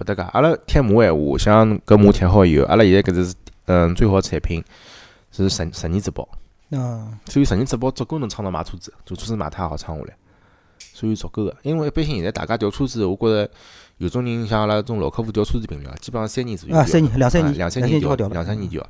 [0.00, 0.22] 不搭界。
[0.32, 3.34] 阿拉贴膜闲话，像搿膜贴好以后，阿拉现在搿只是
[3.66, 4.64] 嗯最好个产品
[5.30, 6.26] 是十十年质保，
[6.70, 10.16] 嗯，所以十年质保足够侬撑到买车子，就车子买脱也好撑下来，
[10.78, 11.54] 所以足够个。
[11.62, 13.50] 因为一般性现在大家调车子，我觉着
[13.98, 18.16] 有种人像阿拉种老客户调车子频率啊，基本上三年左右啊，三年两三年，啊两三年年调。
[18.28, 18.86] 两三年调，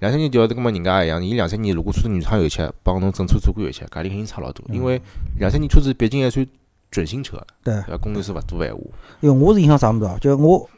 [0.00, 4.98] 两三年调，这个么人家也一样，伊两三年如果车子原厂油漆帮侬整车做过油漆，价钿肯定差老多，因为
[5.38, 6.46] 两三年车子毕竟还算
[6.94, 7.98] 准新车，对，对伐？
[7.98, 8.80] 公里数勿多闲话，
[9.20, 10.16] 因为我是影响啥物事啊？
[10.20, 10.68] 就我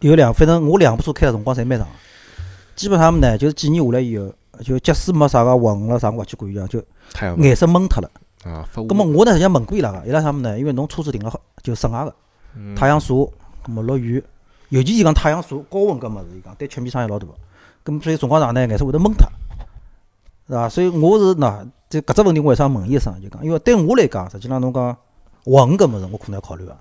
[0.00, 1.88] 有两，反正我两部车开个辰光侪蛮长，
[2.76, 4.30] 基本上呢就是几年下来以后，
[4.62, 6.82] 就即使没啥个混了啥，我勿去管伊啊，就
[7.38, 8.10] 颜色蒙脱了。
[8.44, 10.58] 啊，发葛末我呢实际上问过伊拉个，伊拉啥物事呢？
[10.58, 12.14] 因为侬车子停了好就室外个，
[12.54, 13.14] 嗯太阳晒，
[13.62, 14.22] 葛末落雨，
[14.68, 17.34] 尤其伊讲太阳晒高温搿物事，伊讲对漆面伤害老大个。
[17.82, 19.26] 葛末所以辰光长呢，颜色会得蒙脱，
[20.48, 20.68] 是伐？
[20.68, 24.96] 所以我是喏，就搿只问题我还想问伊一声，就讲，因为对我来讲，实际上侬讲
[25.44, 26.76] 黄搿物事，我可能要考虑个。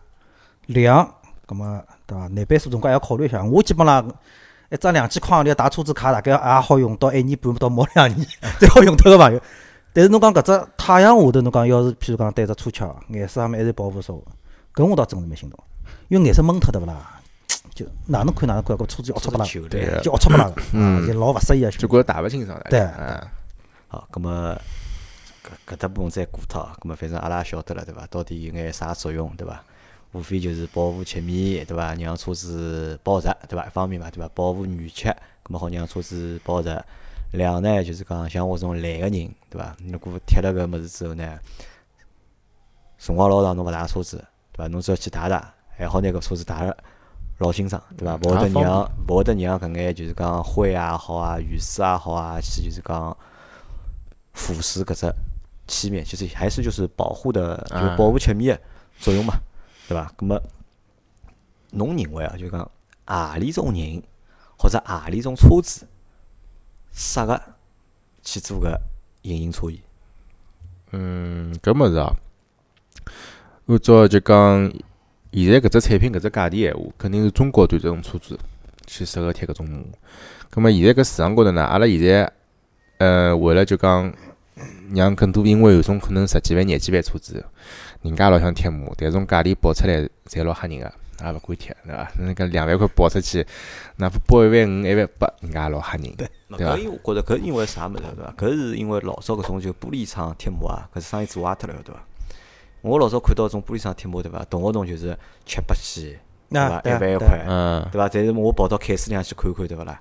[0.67, 1.09] 亮，
[1.45, 2.27] 葛末对伐？
[2.27, 3.43] 内板数总归也要考虑一下。
[3.43, 4.11] 我基本上
[4.69, 8.27] 一张两千块行钿打车子卡，大概也好用到一年半到毛两年，
[8.59, 9.41] 最好用脱个朋友。
[9.91, 14.13] 但是侬讲搿只太阳下头，侬讲要是譬如讲对只车漆啊颜色上面还是保护少，
[14.73, 15.59] 搿我倒真是蛮心动，
[16.09, 17.19] 因为颜色蒙脱对勿啦？
[17.73, 19.45] 就哪能看哪能看，搿车子龌龊不啦，
[20.03, 21.71] 就龌龊不啦个，嗯就老勿适意个。
[21.71, 23.25] 就觉着打勿清爽了，对啊，
[23.87, 24.55] 好，葛么
[25.67, 28.05] 搿搿搭部分再过脱啊，葛么反正阿拉也晓得了，对伐？
[28.07, 29.63] 到底有眼啥作用，对伐？
[30.11, 31.93] 无非就是保护漆面，对伐？
[31.95, 33.65] 让车子保值，对伐？
[33.65, 34.29] 一方面嘛，对伐？
[34.33, 35.05] 保护原漆，
[35.43, 36.83] 葛么好让车子保值。
[37.31, 39.11] 两呢，就是讲像我这种懒个人，
[39.49, 39.75] 对伐？
[39.85, 41.39] 如果贴了搿物事之后呢，
[42.97, 44.17] 辰光老长侬勿打车子，
[44.51, 44.67] 对伐？
[44.67, 46.75] 侬只要去打打，还好拿搿车子打了
[47.37, 48.15] 老清爽，对伐？
[48.15, 53.15] 勿会得让勿会得让搿眼就是讲灰也好啊、雨水也好啊，去就是讲
[54.33, 55.13] 腐蚀搿只
[55.69, 58.61] 漆面，其实还是就是保护的，就是啊保护漆面的
[58.97, 59.35] 作用嘛，
[59.87, 60.11] 对伐？
[60.19, 60.41] 那么
[61.71, 62.69] 侬认为啊，就讲
[63.05, 64.03] 何里种人
[64.57, 65.87] 或者何里种车子
[66.91, 67.39] 适合
[68.23, 68.81] 去做个
[69.21, 69.79] 隐形车衣？
[70.91, 72.17] 嗯，搿物事啊，
[73.67, 74.71] 按照就讲
[75.31, 78.37] 现在搿只产品搿只价钿闲话，肯定是中高端这种车子
[78.87, 79.83] 去适合贴搿种膜。
[80.49, 82.33] 葛末现在搿市场高头呢，阿拉现在
[82.97, 84.11] 呃为了就讲
[84.93, 87.45] 让更多因为有种可能十几万、廿几万车子，
[88.01, 90.91] 人家老想贴膜，但是种价钿报出来侪老吓人个，
[91.23, 92.11] 也勿敢贴，对伐？
[92.19, 93.45] 那个两万块报出去，
[93.97, 96.03] 哪怕报一万五、一万八，人家也老吓人。
[96.15, 98.33] 对对伐搿因为我觉着搿因为啥物事对伐？
[98.37, 102.01] 搿是因为老早搿种就玻璃厂贴膜啊，搿生意做坏脱了对伐？
[102.81, 104.43] 我老早看到种玻璃厂贴膜对伐？
[104.45, 106.81] 动勿动就是七八千，对伐？
[106.83, 108.09] 一万块，嗯对伐？
[108.09, 109.99] 但是我跑到凯斯里向去看看对勿啦？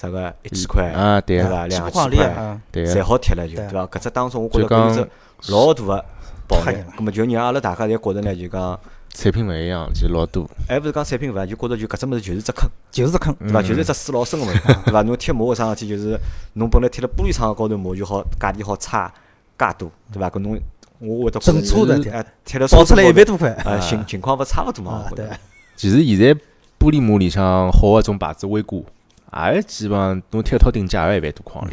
[0.00, 1.66] 啥个一千块啊对伐？
[1.66, 3.86] 两千块啊，对个侪好贴了就对对伐？
[3.86, 5.08] 搿只当中我觉着搿是
[5.40, 6.04] 只老大个
[6.48, 8.80] 爆太人了，点葛末就让阿拉大家侪觉着呢，就讲
[9.12, 10.48] 产品勿一样，就老多。
[10.68, 12.70] 还勿是讲产品勿一样，就觉着就搿只物事就是只坑。
[12.90, 13.34] 就是只坑。
[13.40, 13.60] 对伐？
[13.60, 15.02] 嗯就是只水老深个问题， 对伐？
[15.02, 16.18] 侬贴膜搿桩事体，就是
[16.54, 19.12] 侬本来贴了玻璃厂高头膜就好，价钿好差
[19.58, 20.30] 介多，对伐？
[20.30, 20.58] 搿侬
[21.00, 21.98] 我会得整车的
[22.44, 25.40] 贴了报出来一万万，多块，呃，情情况勿差勿多嘛啊，对我觉着。
[25.76, 26.34] 其实现在
[26.78, 28.84] 玻璃膜里向好个种牌子微固，
[29.32, 31.72] 也基本上侬贴一套顶价也要一万多块钿，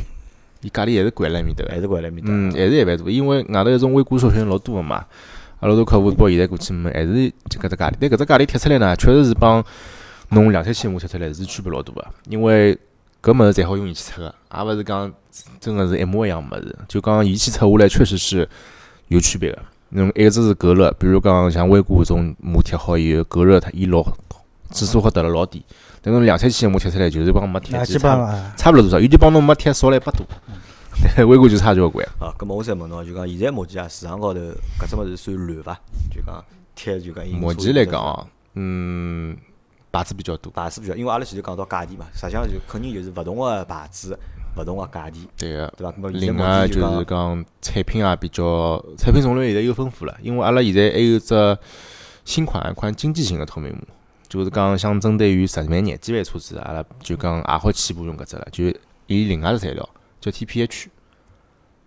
[0.62, 1.80] 伊价钿还是贵辣埃面搭个还。
[1.80, 2.32] 是搿来面搭。
[2.32, 5.06] 嗯，还是一万多，因为外头一种微股首选老多个嘛，
[5.60, 7.94] 阿拉老多客户包现在过去问，还是就搿只价钿。
[8.00, 9.64] 但搿只价钿贴出来呢，确实是帮
[10.30, 12.78] 侬两三千五贴出来是区别老大个，因为
[13.22, 15.12] 搿物事侪好用仪器测个，也勿是讲
[15.60, 16.76] 真个是一模一样物事。
[16.88, 18.48] 就讲仪器测下来确实是
[19.08, 19.60] 有区别个。
[19.90, 24.04] 侬一个只是隔热，比如讲像微固搿种膜贴好以后，隔热它伊老
[24.72, 25.64] 指数好得了老低，
[26.08, 30.26] 但侬两三千膜贴出来就是帮没贴，差本上啊，差勿了多少，有就帮侬没贴少了一百多。
[31.18, 32.08] 对，微固就差交关。
[32.18, 34.40] 啊，葛末我再问侬，就讲现在目前啊市场高头
[34.80, 35.78] 搿只物事算乱伐？
[36.10, 36.42] 就讲
[36.76, 39.36] 贴就讲印目前来讲哦，嗯，
[39.92, 44.18] 牌子比较多，牌子比较，因为阿拉前头讲到价钿嘛，实际上就肯定就是勿同个牌子，
[44.58, 45.74] 勿同个价钿，对个。
[45.76, 45.94] 对伐？
[46.14, 51.58] 另外就是讲讲产品也比较，产品种类现在又丰富了，因为阿拉现在还有只
[52.24, 53.82] 新款一款经济型个透明膜，
[54.28, 58.66] 就是讲想针对于十万、廿几万车子，阿拉就讲也好起步用搿只了，就
[59.08, 60.88] 伊另外只材料叫 TPH。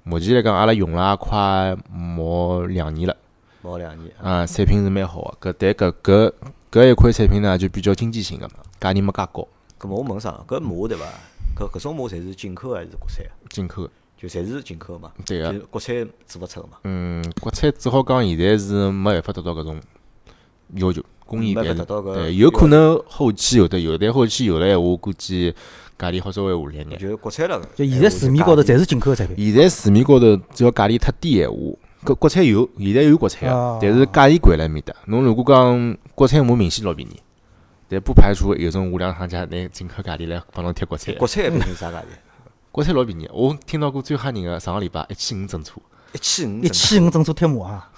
[0.02, 3.16] 目前来讲，阿拉用了也快毛两年了，
[3.62, 5.52] 毛两年，啊，产品是蛮好个。
[5.52, 6.32] 搿但搿搿
[6.70, 9.46] 搿一款产品呢，就比较经济性个嘛，价钿没介高，
[9.78, 10.42] 搿么我问啥？
[10.46, 11.04] 搿膜对伐？
[11.56, 13.32] 搿搿种膜侪是进口还是国产啊？
[13.50, 13.90] 进口个。
[14.16, 19.80] 就侪是进口嘛，对个就国产做勿出个嘛，嗯，国产只好讲现在是没办法达到搿种
[20.74, 25.54] 要求，工艺没还是办法达到搿对，有可能后期有的有，但后期有了闲话，估计
[25.96, 26.98] 价钿好稍微下来一眼。
[26.98, 27.62] 就是国产了。
[27.76, 31.54] 就现在市面高头侪是进口的产品，现在市面高头只要价钿太低闲话，
[32.04, 34.92] 搿国产有，现在有国产哦个，但是价钿贵辣埃面搭。
[35.06, 37.20] 侬如果讲国产膜明显老便宜，
[37.88, 41.14] 但不排除有种无良商家拿进口价钿来帮侬贴国产。
[41.14, 42.04] 国产一般性啥价钿？
[42.72, 45.74] 国产老便宜，我听到过最吓人个，上个礼拜一千五整车，
[46.12, 47.89] 一千五，一千五整车贴膜啊，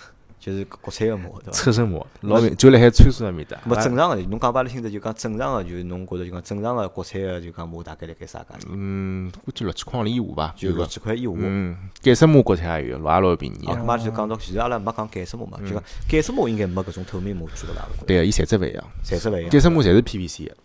[0.42, 1.52] 就是国产个膜，对伐？
[1.52, 3.56] 车身膜，老便就辣海参数上面搭。
[3.58, 8.66] 咁么正常个，侬讲拨阿拉听着就讲正常个，就是侬觉着就讲正常个国产个就讲膜大概辣盖啥价钿？
[8.70, 10.88] 嗯，估计六七块钿以下吧，就六有个。
[10.88, 11.30] 千块以下。
[11.36, 13.80] 嗯，改色膜国产也有，老也老便宜哦，的。
[13.80, 19.48] 咁嘛就讲到，其实阿拉没讲改色膜嘛，就讲改色膜应该没搿种透明膜句个啦，对个，伊材质勿一样，材质勿一样。
[19.48, 20.56] 改色膜侪是 PVC 个。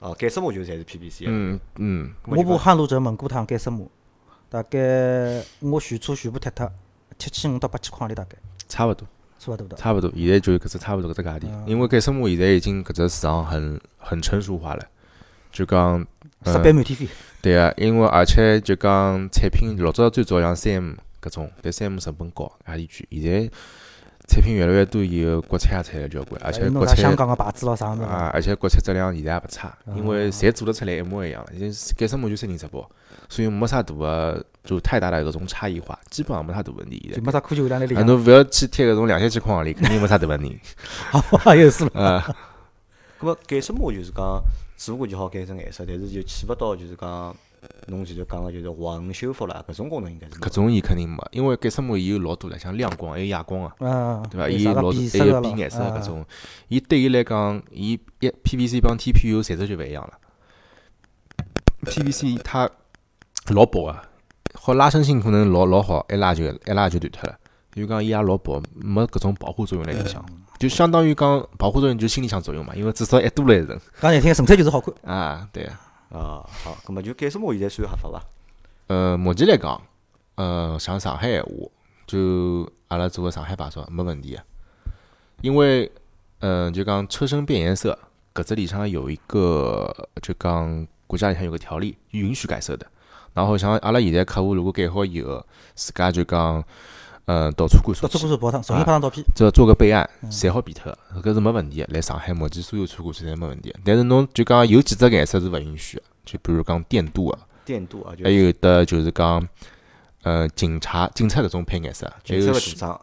[0.00, 1.30] 哦，改色膜就侪是 PVC 个。
[1.30, 3.88] 嗯嗯，我部汉路者蒙古堂改色膜，
[4.50, 6.70] 大概我全车全部贴脱，
[7.18, 8.36] 七千五到八千块钿大概，
[8.68, 9.06] 差勿多，
[9.38, 9.76] 差勿多的。
[9.76, 10.12] 差勿多。
[10.14, 14.84] 现在就搿只差勿多搿只价钿，因为改色膜现在已经搿只市场很很成熟化了，
[15.50, 16.00] 就讲
[16.44, 17.08] 十嗯倍满天飞，
[17.42, 20.92] 对个，因为而且就讲产品老早最早像三 M
[21.22, 23.20] 搿种，但三 M 成本高，价钿贵。
[23.20, 23.50] 现在
[24.28, 31.48] 产品越来越多以后，国产也出来了交关，而且国哎弄啥香产港个牌子咯啥物事，啊，而且国产质量现在也勿差，因为侪做得出来一模一样了。
[31.58, 32.86] 现在改色膜就三零直包，
[33.28, 37.10] 所以没啥大个就太大的搿种差异化，基本上没啥大问题。
[37.14, 40.60] 就没啥科技含量在里啊，侬勿要去贴搿种两三千块行钿，肯定没啥大问题。
[41.10, 41.22] 好，
[41.56, 41.90] 又是了。
[41.94, 42.20] 呃，
[43.18, 44.42] 咁么改色膜就是讲，
[44.76, 47.34] 只不过就好改成颜色，但是就起勿到就是讲
[47.86, 54.48] 侬前头讲个就是混修复啦，搿种功能应该是搿种伊肯定没，因为改色膜伊有老多了，像亮光还有哑光个，嗯，对伐？
[54.50, 56.24] 伊有老多还有变颜色啊搿种，
[56.68, 60.12] 伊对伊来讲，伊一 PVC 帮 TPU 材质就勿一样了。
[61.86, 62.68] PVC 它
[63.48, 64.07] 老薄个，
[64.60, 67.38] 好拉伸性可能老老好，一拉就一拉就断脱了。
[67.72, 70.24] 就讲伊也老薄，没搿种保护作用辣里向，
[70.58, 74.92] 就相当于讲保护作用就是心理向作用嘛，因为至少一多了一层讲难听，纯粹就是好看。
[75.04, 75.70] 啊，对个。
[76.18, 78.20] 啊，好，咁么就改色膜现在算合法伐？
[78.88, 79.80] 呃，目前来讲，
[80.34, 81.50] 呃，像上海闲话，
[82.06, 84.42] 就阿拉做个上海牌照没问题个，
[85.42, 85.92] 因为，
[86.40, 87.96] 嗯，就讲车身变颜色，
[88.34, 92.86] 搿只里向有一个，就讲国家里向有个条例允许改色的。
[93.34, 96.64] 然后像阿拉现在客户如果改好以后，自家就讲，
[97.26, 99.24] 呃，到车管所到车管所跑趟，重新拍张照片。
[99.34, 101.86] 只要做个备案，侪好变脱个，搿是没问题个。
[101.92, 103.78] 来上海目前所有车管所侪没问题的。
[103.84, 107.38] 但是侬就讲有几只颜色是勿允许个，就比如讲电镀个。
[107.64, 109.46] 电镀啊，还有的就是讲，
[110.22, 112.52] 呃警察警察搿种配颜色，还有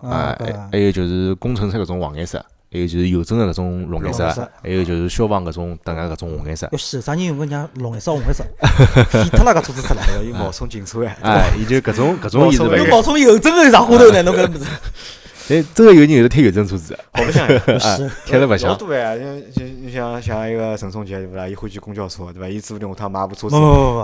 [0.10, 0.36] 啊
[0.72, 2.44] 还有就是工程车搿种黄颜色，
[2.76, 6.68] 还有就是邮政的搿种绿颜色还有就是消防搿种等下搿种红颜色。
[6.74, 8.44] 要死，啥人用个讲绿颜色、红颜色，
[9.10, 10.04] 废脱了搿车子出来。
[10.38, 14.22] 冒充警车哎，哎，伊就搿种搿种伊是勿侬有，冒充邮政个上花头呢？
[14.24, 14.66] 侬搿不是？
[15.48, 17.60] 但真个有人有的推邮政车子的，好白相呀。
[17.80, 18.78] 是老开了勿像。
[18.78, 19.18] 多哎，
[19.54, 21.48] 像像像像一个陈松杰对勿啦？
[21.48, 22.50] 伊欢喜公交车对伐？
[22.50, 23.56] 伊指不定下趟买部车子。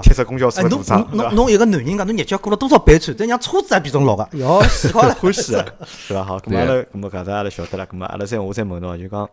[0.04, 1.36] 贴只公交车哎，侬个图章侬侬？
[1.36, 5.14] 侬一个男人讲，侬日脚过了多少悲惨，再让车子也变成老个，哟， 死好了。
[5.16, 5.66] 欢喜啊，
[6.08, 6.24] 对伐？
[6.24, 9.30] 好，咁么阿拉对咁么搿只阿拉晓得了，咁么阿拉再我再问侬就讲，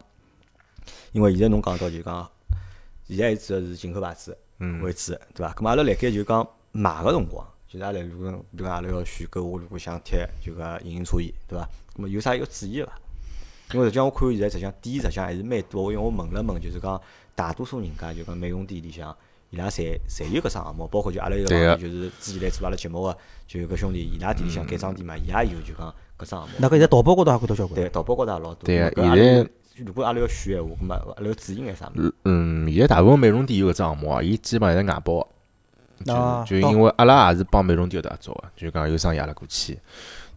[1.12, 2.28] 因为现在侬讲到就讲，
[3.08, 5.52] 现在主要是进口牌子嗯为主，对伐？
[5.52, 11.68] 咁么阿拉辣盖就讲买个辰光，就是阿拉如果比如讲阿拉要选购，我如果想贴就讲隐形车衣，对伐？
[11.98, 12.92] 咁么有啥要注意个伐？
[13.74, 16.98] 因为实际上我看现在实际上店实际上还是蛮多，因为我问了问，就是讲
[17.34, 19.14] 大多数人家就讲美容店里向。
[19.50, 26.48] 伊拉侪侪有搿项目，包括就阿拉一个朋友，就是之前来做阿拉节目个，就有个兄弟，伊拉店里向改装店嘛，伊也有就讲搿项目。
[26.58, 27.80] 那个现在淘宝高头也看到交关。
[27.80, 28.66] 对，淘宝高头也老多。
[28.66, 29.50] 对个搿阿拉现在
[29.86, 32.14] 如果阿拉要选闲话，咁么阿拉要注意眼啥物事？
[32.26, 35.26] 嗯，现在大部分美容店有搿只项目啊，伊基本上是外包
[36.04, 39.78] 就就因为阿拉也是帮美容店合作个，就讲有生意阿拉过去，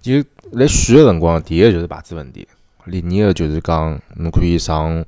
[0.02, 0.14] 就
[0.52, 2.48] 来选个辰光，第一个就是牌子问题，
[2.90, 5.04] 第二个就是讲侬可以上，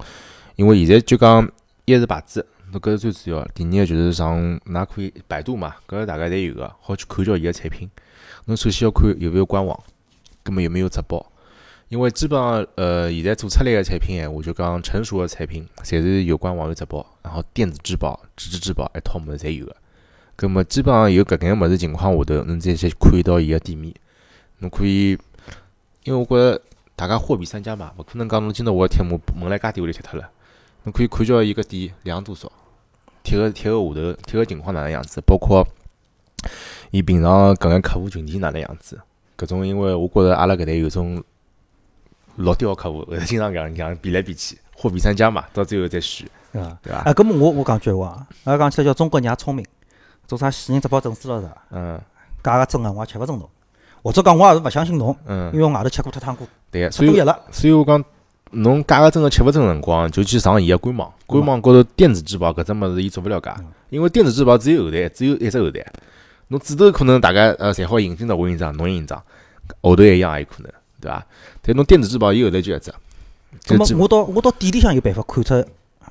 [0.55, 1.49] 因为现在就讲
[1.85, 7.89] 一是牌子，侬搿是最主要，第二个就是上，㑚可以百度嘛，搿个大概侪有个，好去看叫伊个产品。
[8.45, 9.79] 侬首先要看有没有官网，
[10.43, 11.25] 葛末有没有直播。
[11.89, 19.75] 因为基本上，呃，现在做出来个产品闲话，就讲成熟个产品，侪是有官网有直播，然后电子质保、纸质质保一套物事侪有个。
[20.35, 23.93] 葛末基本上有搿眼物事情况下头，侬再去看到伊个店面，
[24.59, 25.17] 侬可以，
[26.03, 26.61] 因为我觉着
[26.95, 30.29] 大家货比三家嘛，勿可能讲侬今朝我贴膜门来家店屋里贴脱了，
[30.83, 32.51] 侬可以看叫伊个店量多少，
[33.23, 35.67] 贴个贴个下头贴个情况哪能样子，包括
[36.91, 38.99] 伊平常搿眼客户群体哪能样子，
[39.37, 41.23] 搿种因为我觉着阿拉搿代有种
[42.37, 46.97] 老刁个客户，会得经常搿样讲比来比去，货比三家嘛，到最后再选，对伐？
[46.99, 49.65] 啊，搿么我我讲句闲话啊，阿拉讲起来叫中国人也聪明，
[50.33, 51.57] 做啥死人只包证书了是伐？
[51.69, 52.01] 嗯
[52.43, 53.47] 假个真个我也吃勿准侬，
[54.01, 57.39] 或者讲我也是勿相信侬，嗯因嗯，为我外头吃过太汤过，对个，所以吃多一了。
[57.51, 58.03] 所以我讲，
[58.49, 63.55] 侬假个真个吃勿准辰光，就去上伊个官网，官网高头电子质保搿只物事伊做勿了假，
[63.91, 65.85] 因为电子质保只有后台，只有一只后台，
[66.47, 69.21] 侬指头可能大家呃侪好引进到我印章，侬印章，
[69.81, 71.25] 后头一样也有可能，对伐？
[71.61, 72.93] 但侬电子质保伊后头就一只，
[73.61, 75.65] 就基咁么我到我到店里向有办法看出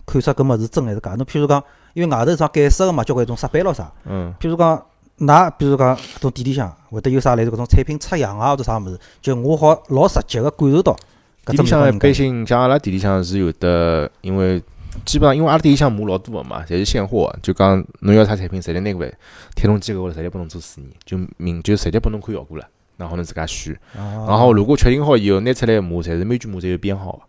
[0.07, 1.11] 看出搿物事真还是假？
[1.11, 1.63] 侬譬如讲，
[1.95, 3.91] 因为外头啥改色个嘛，交关种设备咯啥。
[4.07, 4.83] 嗯譬如讲，
[5.19, 10.97] 㑚比如讲搿种店里向会得有啥类似搿种产品出样啊，或者啥物事，就我好老直接个感受到
[11.45, 11.99] 搿里向一。
[11.99, 14.63] 般性，像阿拉店里向是有的，因为
[15.05, 19.13] 基本上因为阿拉店里向码老多个嘛，侪是现货，就讲侬要啥产品，直接拿过来，
[19.55, 22.65] 贴侬机构直接拨侬做试验，就明就直接拨侬看效果了，
[22.97, 23.75] 然后侬自家选。
[23.97, 27.21] 啊然后如果确定好以后，拿出来个码，侪是每句码侪有编号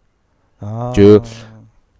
[0.59, 0.67] 个。
[0.67, 1.21] 啊就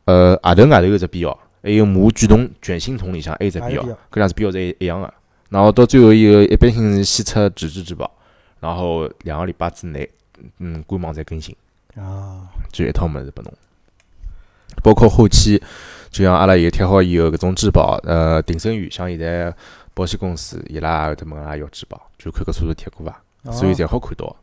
[0.05, 5.13] 呃，额头外头有只编号，还有码卷筒卷芯筒里向还有只编号还有编，搿两只编号侪一样个。
[5.49, 8.11] 然后到最后以后，一般性是先出纸质质保，
[8.59, 10.09] 然后两个礼拜之内，
[10.59, 11.55] 嗯，官网再更新，
[11.95, 13.53] 啊，就一套物事拨侬。
[14.83, 15.61] 包括后期，
[16.09, 19.53] 就像阿拉有贴好以后，搿种质保，呃，定损员，像现在
[19.93, 24.35] 保险公司伊拉也会得问阿拉要质保，就看搿车子贴过伐，所以才好看到。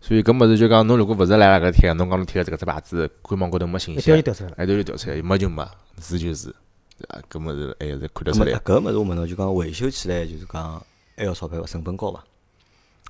[0.00, 4.56] 所以搿物事就讲，侬如果勿是来辣搿贴，侬讲侬贴个这个只牌子，官网高头没信息一标就，调出来了。
[4.58, 5.66] 哎，头就调出来，没就没，
[6.00, 6.54] 是就是，
[6.98, 7.20] 对伐？
[7.30, 8.52] 搿物事还是看得出来。
[8.58, 10.82] 搿物事我问侬，就讲维修起来就是讲
[11.16, 11.66] 还要钞票伐？
[11.66, 12.22] 成本高伐？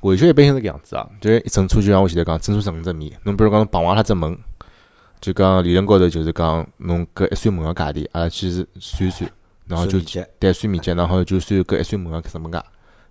[0.02, 4.38] 维修一般性是搿样子啊，就一整车就像我现在讲，整车十五只米，侬比如讲侬碰坏脱只门，
[5.20, 9.30] 就讲理论高头就是讲侬搿一扇门个价钿，阿拉去是算一算，
[9.66, 9.98] 然后就
[10.38, 12.64] 对算面积，然后就算搿一扇门个成本价，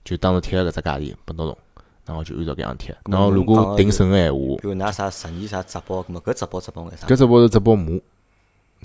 [0.03, 1.57] 就当时贴个搿只价钿拨到侬，
[2.06, 2.95] 然后就按照搿样贴。
[3.06, 7.08] 然后如果定损个闲话，比如拿啥十年啥质保，咁么搿质保质保眼啥？
[7.08, 7.99] 搿只保是只保码，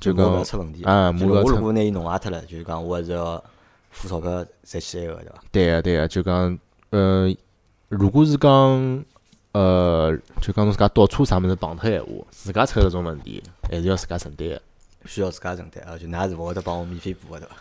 [0.00, 0.82] 就讲出问题。
[0.84, 3.42] 啊，码要出就是我如果拿伊弄坏脱了，就是讲我还是要
[3.90, 5.40] 付钞票再去埃个，对伐？
[5.52, 6.58] 对个对个，就讲
[6.90, 7.34] 呃，
[7.88, 9.04] 如果是讲
[9.52, 14.62] 呃，就讲侬自家倒车啥物事碰脱闲话，自家出搿种问题，还是要自家承担个。
[15.06, 17.54] 需要自家承担啊，就㑚是勿会得帮我免费补个，对伐？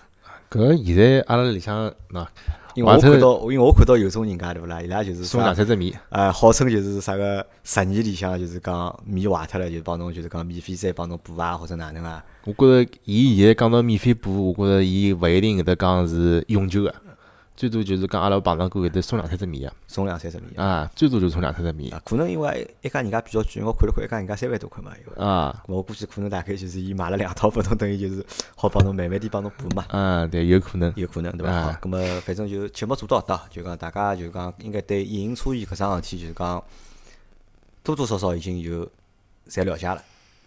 [0.50, 2.26] 搿现在阿拉里向喏，
[2.74, 12.26] 因为我看到，因为我看到有种人家对勿啦，伊拉就是送啥两三只米，呃，号称就是啥个十年里向就是讲米坏脱了，就帮侬就是讲免费再帮侬补啊，或者哪能啊？
[12.46, 16.96] 我觉着伊现在讲到免费补，我觉着伊勿一定会得讲是永久个，
[17.60, 29.84] 最多就是讲阿拉碰上过会得送两三只米啊，送两三十米啊，最多就送两三只米啊，可能因为一家人家比较贵，我看了看一家人家三万多块嘛，因为啊，我估计可能大概就是伊买了两套，不侬等于就是好帮侬慢慢点帮侬补嘛。
[29.90, 31.64] 啊，对，有可能，有可能对伐？
[31.64, 36.64] 好，咁么反正就节目做到到，就讲大家就讲应该对影音车衣搿桩事体，就是讲
[37.84, 38.90] 多多少少已经有
[39.50, 40.02] 侪了解了，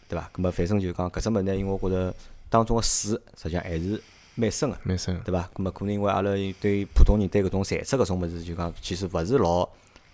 [0.08, 0.30] 对伐？
[0.34, 2.14] 咁么反正就讲搿只物事呢，因为我觉着
[2.48, 4.02] 当中个水实际上还是
[4.42, 5.48] 蛮深个，蛮深，对伐？
[5.54, 6.30] 咁么可能因为阿拉
[6.60, 9.60] 对普通人对搿种材质搿种物事，就讲其实勿是老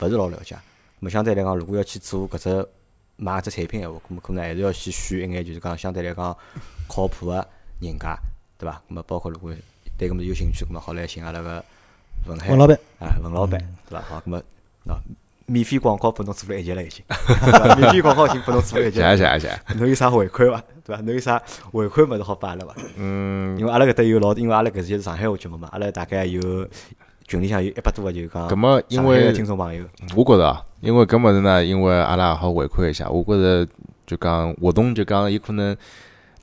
[0.01, 0.55] 勿是老了解。
[0.55, 0.61] 咁
[1.01, 2.69] 么相对来讲，如果要去做搿只
[3.17, 6.37] 买搿只产品闲话，咁么可能还是要去选一眼就是讲相对来讲
[6.89, 7.49] 靠谱个
[7.81, 8.19] 人家，
[8.59, 8.83] 对伐？
[8.91, 9.53] 咁么包括如果
[9.97, 11.65] 对搿物事有兴趣，咁么好来寻阿拉个
[12.27, 13.59] 文海文老板，啊，文老板，
[13.89, 14.03] 对伐？
[14.03, 14.43] 好，咁么
[14.87, 14.97] 喏，
[15.51, 17.03] 免费广告拨侬做了一集了已经，
[17.81, 19.61] 免费广告已经拨侬做了一集谢，谢谢谢。
[19.79, 20.63] 侬有啥回馈伐？
[20.85, 21.01] 对伐？
[21.03, 21.43] 侬有啥
[21.73, 22.75] 回馈物事好拨阿拉伐？
[22.99, 26.41] 嗯，因为阿拉搿搭有老，因为阿拉搿是上海话节目嘛，阿拉大概有
[27.27, 29.85] 群里向有一百多个，就是讲搿么因为听众朋友，
[30.15, 33.67] 我觉着啊，因为搿物事呢，因为阿拉也好回馈一下，我觉着
[34.07, 35.75] 就讲活动就讲有可能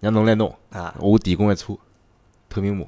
[0.01, 1.77] 让侬来弄，啊，我提供一车
[2.49, 2.85] 透明码，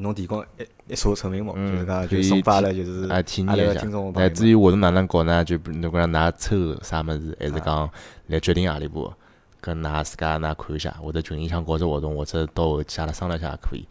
[0.00, 4.14] 侬提供一一车透明码，嗯就是讲就送拨阿拉就是啊体验一下听众朋友们。
[4.16, 5.44] 但至于活动哪能搞呢？
[5.44, 7.90] 就侬讲㑚抽啥物事，还是讲
[8.26, 9.12] 来决定何里步，
[9.60, 13.86] 跟㑚自家㑚看一下，或者群里向搞只活动，或者到后期阿拉商量一下也可以。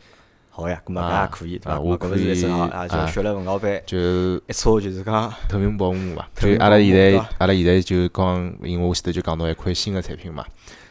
[0.52, 1.72] 好呀，搿啊也可以，对伐？
[1.74, 10.44] 啊我可以啊，就啊学了文老板就一车就是讲透明保护嘛，就阿拉现在阿拉现在就讲，因为我前头就讲到一款新的产品嘛，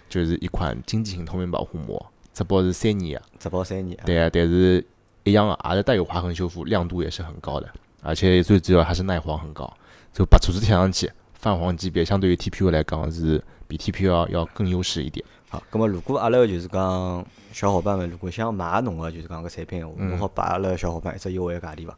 [0.09, 4.85] 就是一款经济型透明保护膜，这包是三年啊，直包三年啊，对啊，但是一
[5.33, 7.69] 样啊，也是带有划痕修复，亮度也是很高的，
[8.03, 9.73] 而且最主要还是耐黄很高，
[10.13, 15.25] 就把厨子贴上去，泛黄级别相对于 TPU 来讲是比 TPU 要要更优势一点。
[15.51, 21.97] 好，咁么如果阿拉就是讲小伙伴们如果想买侬个就是讲个产品闲话，嗯侬好拨阿拉小伙伴一只优惠个价钿伐？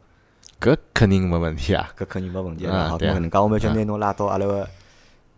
[0.61, 1.89] 搿肯定没问题啊！
[1.97, 2.89] 搿肯定没问题啊个。
[2.89, 4.67] 好，搿能介，我们就拿侬拉到阿拉个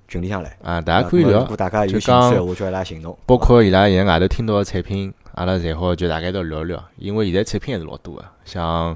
[0.09, 0.57] 群里向来。
[0.61, 3.17] 啊，大家可以聊如，果大家有兴趣讲闲话，叫伊拉行动。
[3.25, 8.95] 包括伊拉现在外头听到的产品，阿拉侪好就大概都聊一聊，因为现在产品还是老多个，像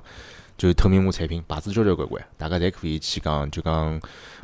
[0.57, 3.99] 就是透明膜产品牌子交交关关，大家侪可以去讲就讲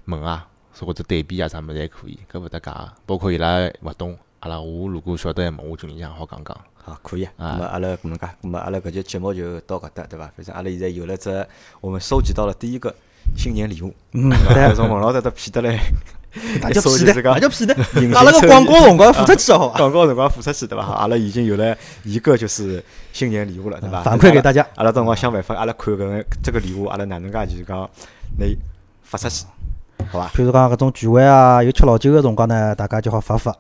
[0.05, 0.47] 问啊，
[0.79, 2.93] 或者对比啊啥物事侪可以，搿勿搭界个。
[3.05, 6.57] 包括伊拉勿懂，阿拉我如果晓得问我群里向好讲讲。
[6.83, 7.23] 好，可以。
[7.37, 10.25] 啊咁么阿拉搿能介，咁么阿拉搿节节目就到搿搭，对伐？
[10.35, 11.47] 反正阿拉现在有了只，
[11.79, 12.93] 我们收集到了第一个
[13.37, 14.53] 新年礼物，嗯，对伐？
[14.67, 15.79] 对，从文老头搭骗得来，
[16.61, 17.75] 大家屁的，一搜就是讲大家屁的
[18.17, 19.77] 阿拉个广告辰光付出去好伐？
[19.79, 20.84] 广告辰光付出去，对伐？
[20.86, 24.01] 阿拉已经有了一个就是新年礼物了，对伐？
[24.01, 24.65] 反馈给大家。
[24.75, 27.77] 阿拉到辰光想办法，阿拉看搿个这个礼物，阿拉哪能介就是讲
[28.39, 28.57] 拿伊
[29.03, 29.45] 发出去，
[30.11, 30.27] 好伐？
[30.36, 33.51] 譬如讲搿种聚会啊，有吃老酒个辰光呢，大家就好发发，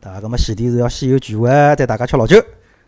[0.00, 0.20] 对伐？
[0.20, 2.36] 搿么前提是要先有聚会，再大家吃老酒。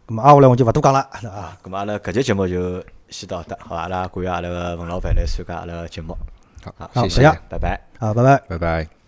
[0.07, 1.37] 咁么挨下来我就勿多讲了，对伐？
[1.37, 3.83] 啊，咁么阿拉搿节节目就先到这，好伐？
[3.83, 6.15] 阿拉感谢阿拉个冯老板来参加阿拉个节目，
[6.63, 7.81] 好，好谢谢拜拜。
[7.99, 8.43] 好，拜拜。
[8.49, 9.00] 拜拜。